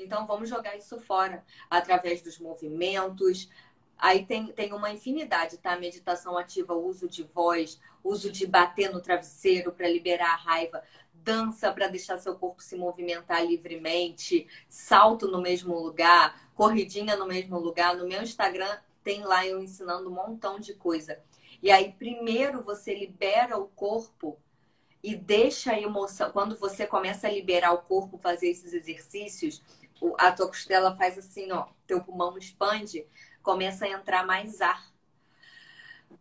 Então 0.01 0.25
vamos 0.25 0.49
jogar 0.49 0.75
isso 0.75 0.99
fora 0.99 1.43
através 1.69 2.21
dos 2.21 2.39
movimentos. 2.39 3.49
Aí 3.97 4.25
tem, 4.25 4.47
tem 4.47 4.73
uma 4.73 4.91
infinidade, 4.91 5.57
tá? 5.57 5.77
Meditação 5.77 6.37
ativa, 6.37 6.73
uso 6.73 7.07
de 7.07 7.23
voz, 7.23 7.79
uso 8.03 8.31
de 8.31 8.47
bater 8.47 8.91
no 8.91 8.99
travesseiro 8.99 9.71
para 9.71 9.87
liberar 9.87 10.33
a 10.33 10.37
raiva, 10.37 10.83
dança 11.13 11.71
para 11.71 11.87
deixar 11.87 12.17
seu 12.17 12.35
corpo 12.35 12.63
se 12.63 12.75
movimentar 12.75 13.45
livremente, 13.45 14.47
salto 14.67 15.27
no 15.27 15.39
mesmo 15.39 15.77
lugar, 15.77 16.49
corridinha 16.55 17.15
no 17.15 17.27
mesmo 17.27 17.59
lugar. 17.59 17.95
No 17.95 18.07
meu 18.07 18.23
Instagram 18.23 18.77
tem 19.03 19.23
lá 19.23 19.45
eu 19.45 19.61
ensinando 19.61 20.09
um 20.09 20.13
montão 20.13 20.59
de 20.59 20.73
coisa. 20.73 21.19
E 21.61 21.69
aí, 21.69 21.91
primeiro 21.91 22.63
você 22.63 22.95
libera 22.95 23.57
o 23.57 23.67
corpo 23.67 24.37
e 25.03 25.15
deixa 25.15 25.71
a 25.73 25.79
emoção. 25.79 26.31
Quando 26.31 26.57
você 26.57 26.85
começa 26.85 27.27
a 27.27 27.31
liberar 27.31 27.73
o 27.73 27.79
corpo, 27.79 28.17
fazer 28.17 28.49
esses 28.49 28.73
exercícios, 28.73 29.61
a 30.17 30.31
tua 30.31 30.47
costela 30.47 30.95
faz 30.95 31.17
assim, 31.17 31.51
ó, 31.51 31.67
teu 31.85 32.03
pulmão 32.03 32.37
expande, 32.37 33.05
começa 33.41 33.85
a 33.85 33.89
entrar 33.89 34.25
mais 34.25 34.61
ar. 34.61 34.91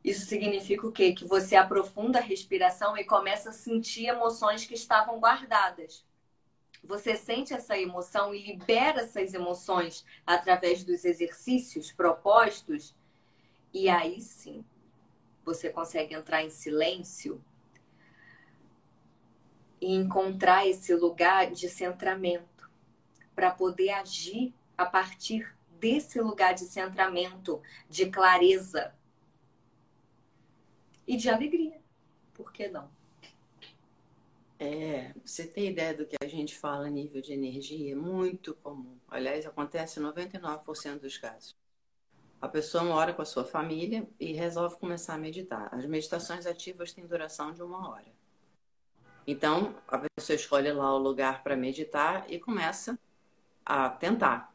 Isso 0.05 0.25
significa 0.27 0.87
o 0.87 0.93
quê? 0.93 1.13
Que 1.13 1.25
você 1.25 1.57
aprofunda 1.57 2.19
a 2.19 2.23
respiração 2.23 2.97
e 2.97 3.05
começa 3.05 3.51
a 3.51 3.53
sentir 3.53 4.07
emoções 4.07 4.65
que 4.65 4.75
estavam 4.75 5.19
guardadas. 5.19 6.05
Você 6.83 7.17
sente 7.17 7.53
essa 7.53 7.79
emoção 7.79 8.35
e 8.35 8.47
libera 8.47 9.03
essas 9.03 9.35
emoções 9.35 10.05
através 10.27 10.83
dos 10.83 11.05
exercícios 11.05 11.93
propostos, 11.93 12.95
e 13.73 13.89
aí 13.89 14.21
sim 14.21 14.65
você 15.45 15.71
consegue 15.71 16.15
entrar 16.15 16.43
em 16.43 16.51
silêncio 16.51 17.43
e 19.81 19.95
encontrar 19.95 20.67
esse 20.67 20.95
lugar 20.95 21.51
de 21.51 21.69
centramento 21.69 22.50
para 23.35 23.51
poder 23.51 23.91
agir 23.91 24.55
a 24.77 24.87
partir 24.87 25.57
desse 25.79 26.21
lugar 26.21 26.55
de 26.55 26.65
centramento, 26.65 27.63
de 27.89 28.11
clareza 28.11 28.95
e 31.07 31.17
de 31.17 31.29
alegria. 31.29 31.81
Por 32.35 32.53
que 32.53 32.69
não? 32.69 32.91
É, 34.59 35.15
você 35.25 35.47
tem 35.47 35.69
ideia 35.69 35.95
do 35.95 36.05
que 36.05 36.17
a 36.23 36.27
gente 36.27 36.57
fala 36.59 36.87
a 36.87 36.91
nível 36.91 37.23
de 37.23 37.33
energia? 37.33 37.93
É 37.93 37.95
muito 37.95 38.55
comum. 38.57 38.99
Aliás, 39.09 39.47
acontece 39.47 39.99
em 39.99 40.03
99% 40.03 41.01
dos 41.01 41.17
casos. 41.17 41.57
A 42.41 42.47
pessoa 42.47 42.85
mora 42.85 43.13
com 43.13 43.23
a 43.23 43.25
sua 43.25 43.45
família 43.45 44.07
e 44.19 44.33
resolve 44.33 44.77
começar 44.77 45.15
a 45.15 45.19
meditar. 45.19 45.75
As 45.75 45.87
meditações 45.87 46.47
ativas 46.47 46.93
têm 46.93 47.07
duração 47.07 47.53
de 47.53 47.63
uma 47.63 47.91
hora. 47.91 48.13
Então, 49.27 49.75
a 49.89 49.99
pessoa 49.99 50.37
escolhe 50.37 50.73
lá 50.73 50.95
o 50.95 50.99
lugar 50.99 51.43
para 51.43 51.57
meditar 51.57 52.31
e 52.31 52.39
começa 52.39 52.99
a 53.71 53.89
tentar. 53.89 54.53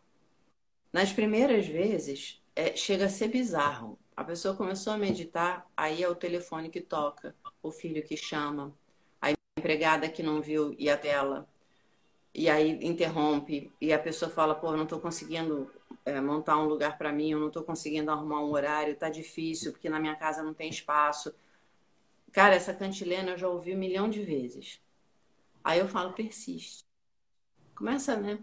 Nas 0.92 1.14
primeiras 1.14 1.66
vezes, 1.66 2.44
é, 2.54 2.76
chega 2.76 3.06
a 3.06 3.10
ser 3.10 3.30
bizarro. 3.30 3.98
A 4.14 4.26
pessoa 4.26 4.58
começou 4.58 4.92
a 4.92 4.98
meditar, 4.98 5.66
aí 5.76 6.04
é 6.04 6.10
o 6.10 6.16
telefone 6.16 6.70
que 6.70 6.82
toca, 6.82 7.34
o 7.64 7.72
filho 7.72 8.04
que 8.04 8.18
chama, 8.18 8.74
empregada 9.58 10.10
que 10.10 10.22
não 10.22 10.42
viu 10.42 10.76
e 10.78 10.90
a 10.90 10.98
tela. 10.98 11.48
E 12.34 12.50
aí 12.50 12.72
interrompe 12.86 13.72
e 13.80 13.94
a 13.94 14.00
pessoa 14.00 14.30
fala, 14.30 14.54
pô, 14.54 14.76
não 14.76 14.84
estou 14.84 15.00
conseguindo 15.00 15.72
é, 16.04 16.20
montar 16.20 16.58
um 16.58 16.66
lugar 16.66 16.98
para 16.98 17.14
mim, 17.14 17.32
eu 17.32 17.40
não 17.40 17.48
estou 17.48 17.64
conseguindo 17.64 18.12
arrumar 18.12 18.44
um 18.44 18.52
horário, 18.52 18.98
tá 18.98 19.10
difícil 19.10 19.72
porque 19.72 19.90
na 19.90 19.98
minha 19.98 20.16
casa 20.18 20.44
não 20.44 20.54
tem 20.54 20.70
espaço. 20.70 21.34
Cara, 22.34 22.54
essa 22.54 22.74
cantilena 22.74 23.32
eu 23.32 23.38
já 23.38 23.48
ouvi 23.48 23.74
um 23.74 23.80
milhão 23.80 24.10
de 24.10 24.22
vezes. 24.22 24.82
Aí 25.64 25.80
eu 25.80 25.88
falo, 25.88 26.12
persiste. 26.12 26.84
Começa, 27.74 28.18
né? 28.18 28.40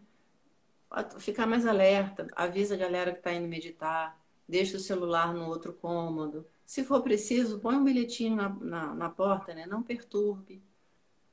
Ficar 1.19 1.47
mais 1.47 1.67
alerta, 1.67 2.27
avisa 2.37 2.75
a 2.75 2.79
galera 2.79 3.13
que 3.13 3.19
está 3.19 3.33
indo 3.33 3.49
meditar, 3.49 4.21
deixa 4.49 4.77
o 4.77 4.81
celular 4.81 5.33
no 5.33 5.49
outro 5.49 5.73
cômodo. 5.73 6.47
Se 6.67 6.85
for 6.85 7.03
preciso, 7.03 7.61
põe 7.61 7.77
um 7.77 7.85
bilhetinho 7.85 8.37
na, 8.37 8.49
na, 8.49 8.95
na 8.95 9.11
porta, 9.11 9.55
né? 9.55 9.67
Não 9.67 9.83
perturbe. 9.83 10.63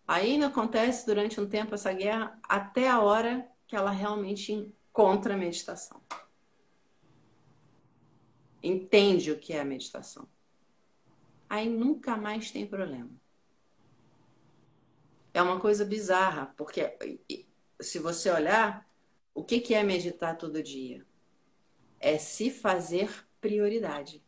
Ainda 0.08 0.48
acontece 0.48 1.06
durante 1.06 1.40
um 1.40 1.48
tempo 1.48 1.76
essa 1.76 1.94
guerra 1.94 2.40
até 2.44 2.90
a 2.90 3.00
hora 3.00 3.48
que 3.68 3.76
ela 3.76 3.92
realmente 3.92 4.52
encontra 4.52 5.36
a 5.36 5.38
meditação. 5.38 6.02
Entende 8.64 9.32
o 9.32 9.38
que 9.38 9.54
é 9.54 9.62
a 9.62 9.66
meditação. 9.66 10.28
Aí 11.50 11.70
nunca 11.70 12.18
mais 12.18 12.52
tem 12.52 12.66
problema. 12.66 13.10
É 15.34 15.42
uma 15.42 15.60
coisa 15.60 15.86
bizarra, 15.86 16.54
porque 16.58 17.20
se 17.80 18.00
você 18.00 18.32
olhar, 18.32 18.89
o 19.40 19.44
que 19.44 19.74
é 19.74 19.84
meditar 19.84 20.38
todo 20.38 20.64
dia? 20.64 21.06
É 22.00 22.18
se 22.18 22.50
fazer 22.50 23.10
prioridade. 23.40 24.24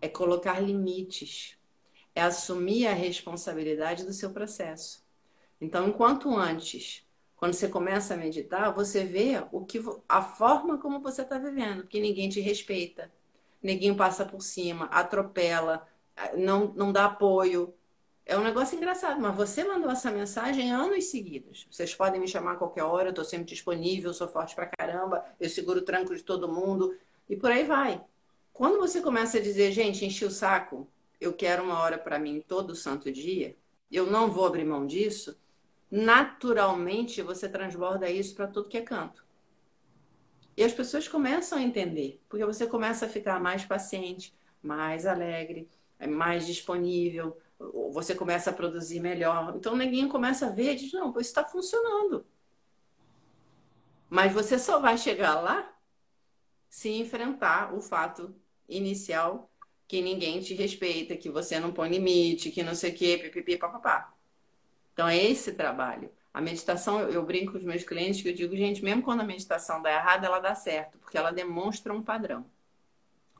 É 0.00 0.08
colocar 0.08 0.60
limites 0.60 1.60
é 2.14 2.22
assumir 2.22 2.86
a 2.86 2.92
responsabilidade 2.92 4.04
do 4.04 4.12
seu 4.12 4.30
processo. 4.30 5.04
Então, 5.60 5.88
enquanto 5.88 6.34
antes, 6.36 7.06
quando 7.36 7.54
você 7.54 7.68
começa 7.68 8.14
a 8.14 8.16
meditar, 8.16 8.72
você 8.72 9.04
vê 9.04 9.44
o 9.52 9.64
que 9.64 9.80
a 10.08 10.22
forma 10.22 10.78
como 10.78 11.00
você 11.00 11.22
está 11.22 11.38
vivendo, 11.38 11.82
porque 11.82 12.00
ninguém 12.00 12.28
te 12.28 12.40
respeita, 12.40 13.12
ninguém 13.62 13.94
passa 13.94 14.24
por 14.24 14.42
cima, 14.42 14.86
atropela, 14.86 15.86
não, 16.36 16.72
não 16.74 16.92
dá 16.92 17.06
apoio. 17.06 17.74
É 18.26 18.36
um 18.36 18.44
negócio 18.44 18.76
engraçado, 18.76 19.20
mas 19.20 19.34
você 19.34 19.64
mandou 19.64 19.90
essa 19.90 20.10
mensagem 20.10 20.72
anos 20.72 21.06
seguidos. 21.06 21.66
Vocês 21.70 21.94
podem 21.94 22.20
me 22.20 22.28
chamar 22.28 22.52
a 22.52 22.56
qualquer 22.56 22.84
hora, 22.84 23.08
eu 23.08 23.10
estou 23.10 23.24
sempre 23.24 23.46
disponível, 23.46 24.14
sou 24.14 24.28
forte 24.28 24.54
pra 24.54 24.66
caramba, 24.66 25.24
eu 25.40 25.48
seguro 25.48 25.80
o 25.80 25.84
tranco 25.84 26.14
de 26.14 26.22
todo 26.22 26.52
mundo 26.52 26.96
e 27.28 27.36
por 27.36 27.50
aí 27.50 27.64
vai. 27.64 28.00
Quando 28.52 28.78
você 28.78 29.00
começa 29.00 29.38
a 29.38 29.40
dizer, 29.40 29.72
gente, 29.72 30.04
enchi 30.04 30.24
o 30.24 30.30
saco, 30.30 30.86
eu 31.20 31.32
quero 31.32 31.62
uma 31.62 31.80
hora 31.80 31.98
para 31.98 32.18
mim 32.18 32.44
todo 32.46 32.76
santo 32.76 33.10
dia, 33.10 33.56
eu 33.90 34.06
não 34.06 34.30
vou 34.30 34.46
abrir 34.46 34.64
mão 34.64 34.86
disso, 34.86 35.36
naturalmente 35.90 37.22
você 37.22 37.48
transborda 37.48 38.08
isso 38.08 38.34
para 38.34 38.46
tudo 38.46 38.68
que 38.68 38.78
é 38.78 38.82
canto. 38.82 39.24
E 40.56 40.62
as 40.62 40.72
pessoas 40.72 41.08
começam 41.08 41.58
a 41.58 41.62
entender, 41.62 42.20
porque 42.28 42.44
você 42.44 42.66
começa 42.66 43.06
a 43.06 43.08
ficar 43.08 43.40
mais 43.40 43.64
paciente, 43.64 44.34
mais 44.62 45.06
alegre, 45.06 45.68
mais 46.08 46.46
disponível, 46.46 47.36
você 47.92 48.14
começa 48.14 48.50
a 48.50 48.52
produzir 48.52 49.00
melhor. 49.00 49.54
Então 49.56 49.76
ninguém 49.76 50.08
começa 50.08 50.46
a 50.46 50.50
ver 50.50 50.72
e 50.72 50.76
diz: 50.76 50.92
não, 50.92 51.10
isso 51.10 51.20
está 51.20 51.44
funcionando. 51.44 52.24
Mas 54.08 54.32
você 54.32 54.58
só 54.58 54.80
vai 54.80 54.96
chegar 54.96 55.40
lá 55.40 55.72
se 56.68 56.88
enfrentar 56.88 57.74
o 57.74 57.80
fato 57.80 58.34
inicial 58.68 59.50
que 59.86 60.00
ninguém 60.00 60.40
te 60.40 60.54
respeita, 60.54 61.16
que 61.16 61.28
você 61.28 61.58
não 61.58 61.72
põe 61.72 61.88
limite, 61.88 62.50
que 62.50 62.62
não 62.62 62.74
sei 62.74 62.92
o 62.92 62.94
quê, 62.94 63.18
pipipi, 63.18 63.56
papapá. 63.56 64.12
Então 64.92 65.08
é 65.08 65.16
esse 65.16 65.52
trabalho. 65.52 66.10
A 66.32 66.40
meditação, 66.40 67.00
eu, 67.00 67.24
brinco 67.24 67.52
com 67.52 67.58
os 67.58 67.64
meus 67.64 67.82
clientes 67.82 68.22
que 68.22 68.28
eu 68.28 68.34
digo, 68.34 68.56
gente, 68.56 68.84
mesmo 68.84 69.02
quando 69.02 69.20
a 69.20 69.24
meditação 69.24 69.82
dá 69.82 69.92
errado, 69.92 70.24
ela 70.24 70.38
dá 70.38 70.54
certo, 70.54 70.96
porque 70.98 71.18
ela 71.18 71.32
demonstra 71.32 71.92
um 71.92 72.02
padrão. 72.02 72.46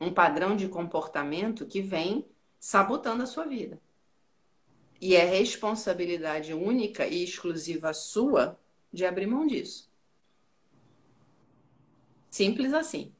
Um 0.00 0.12
padrão 0.12 0.56
de 0.56 0.66
comportamento 0.66 1.66
que 1.66 1.80
vem 1.80 2.26
sabotando 2.58 3.22
a 3.22 3.26
sua 3.26 3.46
vida. 3.46 3.80
E 5.00 5.16
é 5.16 5.24
responsabilidade 5.24 6.52
única 6.52 7.06
e 7.06 7.24
exclusiva 7.24 7.92
sua 7.94 8.58
de 8.92 9.06
abrir 9.06 9.26
mão 9.26 9.46
disso. 9.46 9.90
Simples 12.28 12.72
assim. 12.72 13.12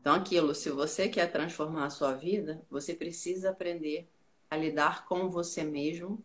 Então, 0.00 0.14
aquilo, 0.14 0.54
se 0.54 0.70
você 0.70 1.08
quer 1.08 1.32
transformar 1.32 1.86
a 1.86 1.90
sua 1.90 2.12
vida, 2.12 2.62
você 2.70 2.94
precisa 2.94 3.50
aprender 3.50 4.06
a 4.50 4.56
lidar 4.56 5.06
com 5.06 5.30
você 5.30 5.64
mesmo 5.64 6.22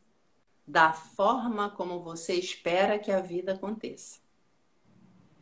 da 0.68 0.94
forma 0.94 1.70
como 1.70 2.02
você 2.02 2.34
espera 2.34 3.00
que 3.00 3.12
a 3.12 3.22
vida 3.22 3.54
aconteça. 3.54 4.20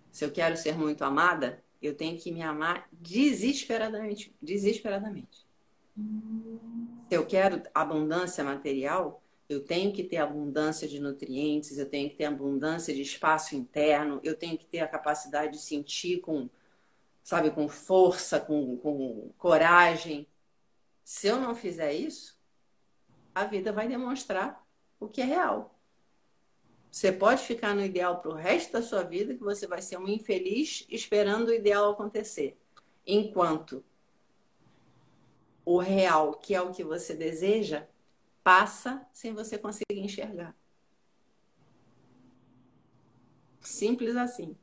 Se 0.09 0.23
eu 0.23 0.31
quero 0.31 0.55
ser 0.55 0.77
muito 0.77 1.03
amada, 1.03 1.63
eu 1.81 1.95
tenho 1.95 2.17
que 2.17 2.31
me 2.31 2.41
amar 2.41 2.87
desesperadamente, 2.91 4.33
desesperadamente. 4.41 5.45
Se 7.07 7.15
eu 7.15 7.25
quero 7.25 7.63
abundância 7.73 8.43
material, 8.43 9.23
eu 9.47 9.63
tenho 9.63 9.93
que 9.93 10.03
ter 10.03 10.17
abundância 10.17 10.87
de 10.87 10.99
nutrientes, 10.99 11.77
eu 11.77 11.89
tenho 11.89 12.09
que 12.09 12.15
ter 12.15 12.25
abundância 12.25 12.93
de 12.93 13.01
espaço 13.01 13.55
interno, 13.55 14.19
eu 14.23 14.35
tenho 14.35 14.57
que 14.57 14.65
ter 14.65 14.79
a 14.79 14.87
capacidade 14.87 15.53
de 15.53 15.59
sentir 15.59 16.19
com 16.19 16.49
sabe, 17.23 17.51
com 17.51 17.67
força, 17.67 18.39
com, 18.39 18.77
com 18.77 19.33
coragem. 19.37 20.25
Se 21.03 21.27
eu 21.27 21.37
não 21.37 21.53
fizer 21.53 21.93
isso, 21.93 22.39
a 23.35 23.43
vida 23.43 23.73
vai 23.73 23.85
demonstrar 23.85 24.65
o 24.97 25.09
que 25.09 25.19
é 25.19 25.25
real. 25.25 25.77
Você 26.89 27.11
pode 27.11 27.43
ficar 27.43 27.75
no 27.75 27.83
ideal 27.83 28.21
para 28.21 28.31
o 28.31 28.33
resto 28.33 28.71
da 28.71 28.81
sua 28.81 29.03
vida, 29.03 29.33
que 29.33 29.43
você 29.43 29.67
vai 29.67 29.81
ser 29.81 29.97
um 29.97 30.07
infeliz 30.07 30.85
esperando 30.89 31.49
o 31.49 31.53
ideal 31.53 31.91
acontecer. 31.91 32.57
Enquanto 33.05 33.83
o 35.67 35.79
real, 35.79 36.35
que 36.35 36.55
é 36.55 36.61
o 36.61 36.71
que 36.71 36.81
você 36.81 37.13
deseja, 37.13 37.85
passa 38.41 39.05
sem 39.11 39.33
você 39.33 39.57
conseguir 39.57 39.99
enxergar. 39.99 40.55
Simples 43.59 44.15
assim. 44.15 44.55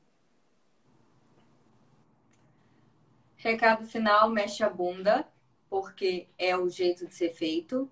Recado 3.37 3.87
final, 3.87 4.31
mexe 4.31 4.65
a 4.65 4.71
bunda, 4.71 5.29
porque 5.69 6.27
é 6.39 6.57
o 6.57 6.71
jeito 6.71 7.07
de 7.07 7.13
ser 7.13 7.35
feito. 7.35 7.91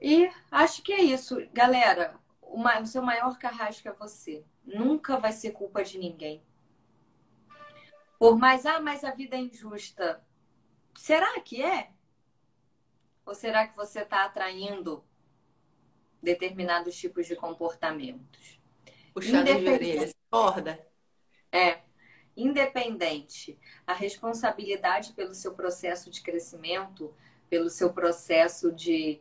E 0.00 0.30
acho 0.48 0.80
que 0.80 0.92
é 0.92 1.02
isso. 1.02 1.44
Galera, 1.52 2.20
o 2.40 2.86
seu 2.86 3.02
maior 3.02 3.36
carrasco 3.36 3.88
é 3.88 3.92
você. 3.92 4.44
Nunca 4.64 5.18
vai 5.18 5.32
ser 5.32 5.50
culpa 5.50 5.82
de 5.82 5.98
ninguém. 5.98 6.40
Por 8.16 8.38
mais, 8.38 8.64
ah, 8.64 8.80
mas 8.80 9.02
a 9.02 9.10
vida 9.10 9.34
é 9.34 9.40
injusta. 9.40 10.24
Será 10.94 11.40
que 11.40 11.62
é? 11.62 11.90
Ou 13.24 13.34
será 13.34 13.66
que 13.66 13.76
você 13.76 14.00
está 14.00 14.24
atraindo 14.24 15.04
determinados 16.22 16.96
tipos 16.96 17.26
de 17.26 17.36
comportamentos? 17.36 18.60
Puxando 19.14 19.44
de 19.44 19.68
orelha, 19.68 20.14
corda. 20.30 20.86
É 21.50 21.80
independente. 22.36 23.58
A 23.86 23.92
responsabilidade 23.92 25.12
pelo 25.12 25.34
seu 25.34 25.54
processo 25.54 26.10
de 26.10 26.20
crescimento, 26.22 27.14
pelo 27.48 27.68
seu 27.68 27.92
processo 27.92 28.72
de 28.72 29.20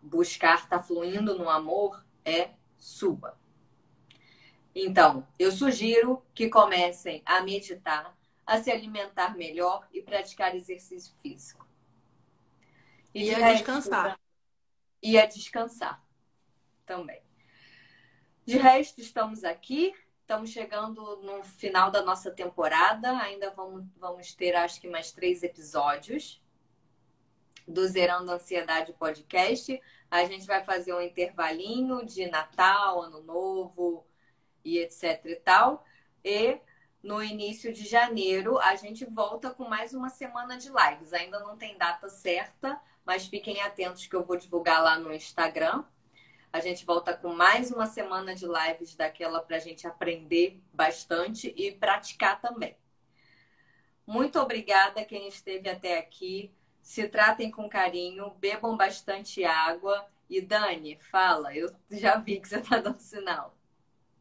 buscar 0.00 0.54
estar 0.54 0.78
tá 0.78 0.82
fluindo 0.82 1.36
no 1.36 1.50
amor, 1.50 2.04
é 2.24 2.50
sua. 2.76 3.36
Então, 4.74 5.26
eu 5.38 5.50
sugiro 5.50 6.22
que 6.34 6.48
comecem 6.48 7.22
a 7.24 7.40
meditar, 7.40 8.15
a 8.46 8.62
se 8.62 8.70
alimentar 8.70 9.36
melhor 9.36 9.86
e 9.92 10.00
praticar 10.00 10.54
exercício 10.54 11.12
físico. 11.16 11.66
E, 13.12 13.24
e 13.24 13.34
a 13.34 13.52
descansar. 13.52 14.20
E 15.02 15.18
a 15.18 15.26
descansar 15.26 16.06
também. 16.84 17.20
De 18.44 18.56
resto, 18.56 19.00
estamos 19.00 19.42
aqui. 19.42 19.92
Estamos 20.20 20.50
chegando 20.50 21.16
no 21.22 21.42
final 21.42 21.90
da 21.90 22.02
nossa 22.02 22.30
temporada. 22.30 23.18
Ainda 23.18 23.50
vamos, 23.50 23.84
vamos 23.96 24.34
ter, 24.34 24.54
acho 24.54 24.80
que, 24.80 24.88
mais 24.88 25.10
três 25.12 25.42
episódios 25.42 26.40
do 27.66 27.86
Zerando 27.86 28.30
Ansiedade 28.30 28.92
Podcast. 28.92 29.80
A 30.10 30.24
gente 30.24 30.46
vai 30.46 30.62
fazer 30.62 30.94
um 30.94 31.00
intervalinho 31.00 32.04
de 32.04 32.26
Natal, 32.28 33.02
Ano 33.02 33.22
Novo 33.22 34.06
e 34.64 34.78
etc 34.78 35.24
e 35.24 35.36
tal. 35.36 35.84
E 36.24 36.60
no 37.02 37.22
início 37.22 37.72
de 37.72 37.86
janeiro 37.86 38.58
a 38.58 38.74
gente 38.74 39.04
volta 39.04 39.50
com 39.50 39.68
mais 39.68 39.94
uma 39.94 40.08
semana 40.08 40.56
de 40.56 40.68
lives. 40.68 41.12
Ainda 41.12 41.40
não 41.40 41.56
tem 41.56 41.76
data 41.78 42.08
certa, 42.08 42.80
mas 43.04 43.26
fiquem 43.26 43.60
atentos 43.60 44.06
que 44.06 44.14
eu 44.16 44.24
vou 44.24 44.36
divulgar 44.36 44.82
lá 44.82 44.98
no 44.98 45.12
Instagram. 45.12 45.84
A 46.52 46.60
gente 46.60 46.84
volta 46.84 47.16
com 47.16 47.34
mais 47.34 47.70
uma 47.70 47.86
semana 47.86 48.34
de 48.34 48.46
lives 48.46 48.96
daquela 48.96 49.40
para 49.40 49.56
a 49.56 49.60
gente 49.60 49.86
aprender 49.86 50.60
bastante 50.72 51.52
e 51.56 51.72
praticar 51.72 52.40
também. 52.40 52.76
Muito 54.06 54.38
obrigada 54.38 55.04
quem 55.04 55.28
esteve 55.28 55.68
até 55.68 55.98
aqui 55.98 56.54
se 56.86 57.08
tratem 57.08 57.50
com 57.50 57.68
carinho, 57.68 58.30
bebam 58.38 58.76
bastante 58.76 59.44
água. 59.44 60.06
E 60.30 60.40
Dani, 60.40 60.96
fala, 60.96 61.52
eu 61.52 61.74
já 61.90 62.16
vi 62.16 62.38
que 62.38 62.46
você 62.46 62.60
está 62.60 62.78
dando 62.78 63.00
sinal. 63.00 63.58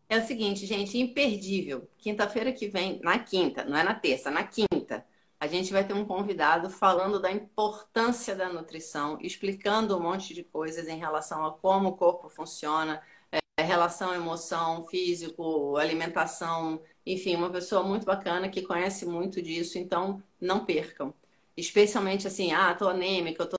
É 0.07 0.17
o 0.17 0.25
seguinte, 0.25 0.65
gente, 0.65 0.97
imperdível. 0.97 1.89
Quinta-feira 1.97 2.51
que 2.51 2.67
vem, 2.67 2.99
na 3.01 3.19
quinta, 3.19 3.63
não 3.65 3.77
é 3.77 3.83
na 3.83 3.95
terça, 3.95 4.29
na 4.29 4.43
quinta, 4.43 5.05
a 5.39 5.47
gente 5.47 5.71
vai 5.71 5.85
ter 5.85 5.93
um 5.93 6.05
convidado 6.05 6.69
falando 6.69 7.19
da 7.19 7.31
importância 7.31 8.35
da 8.35 8.49
nutrição, 8.49 9.17
explicando 9.21 9.97
um 9.97 10.01
monte 10.01 10.33
de 10.33 10.43
coisas 10.43 10.87
em 10.87 10.97
relação 10.97 11.45
a 11.45 11.51
como 11.51 11.89
o 11.89 11.97
corpo 11.97 12.29
funciona, 12.29 13.01
é, 13.31 13.63
relação 13.63 14.13
emoção, 14.13 14.85
físico, 14.87 15.77
alimentação, 15.77 16.81
enfim, 17.05 17.35
uma 17.35 17.49
pessoa 17.51 17.83
muito 17.83 18.05
bacana 18.05 18.49
que 18.49 18.61
conhece 18.61 19.05
muito 19.05 19.41
disso, 19.41 19.77
então 19.77 20.21
não 20.39 20.65
percam 20.65 21.13
especialmente 21.57 22.27
assim, 22.27 22.51
ah, 22.51 22.73
tô 22.75 22.87
anêmica, 22.87 23.43
eu 23.43 23.49
tô 23.49 23.57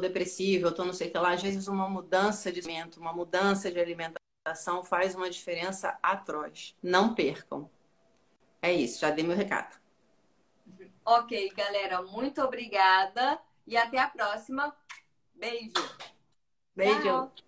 depressiva, 0.00 0.68
eu 0.68 0.74
tô 0.74 0.84
não 0.84 0.92
sei 0.92 1.08
o 1.08 1.12
que 1.12 1.18
lá, 1.18 1.32
às 1.32 1.42
vezes 1.42 1.66
uma 1.68 1.88
mudança 1.88 2.52
de 2.52 2.60
alimento, 2.60 3.00
uma 3.00 3.12
mudança 3.12 3.70
de 3.70 3.80
alimentação 4.48 4.82
faz 4.82 5.14
uma 5.14 5.28
diferença 5.28 5.98
atroz. 6.02 6.76
Não 6.82 7.14
percam. 7.14 7.70
É 8.62 8.72
isso, 8.72 9.00
já 9.00 9.10
dei 9.10 9.24
meu 9.24 9.36
recado. 9.36 9.78
Ok, 11.04 11.50
galera, 11.50 12.02
muito 12.02 12.42
obrigada 12.42 13.40
e 13.66 13.76
até 13.76 13.98
a 13.98 14.08
próxima. 14.08 14.74
Beijo. 15.34 15.72
Beijo. 16.74 17.02
Tchau. 17.02 17.47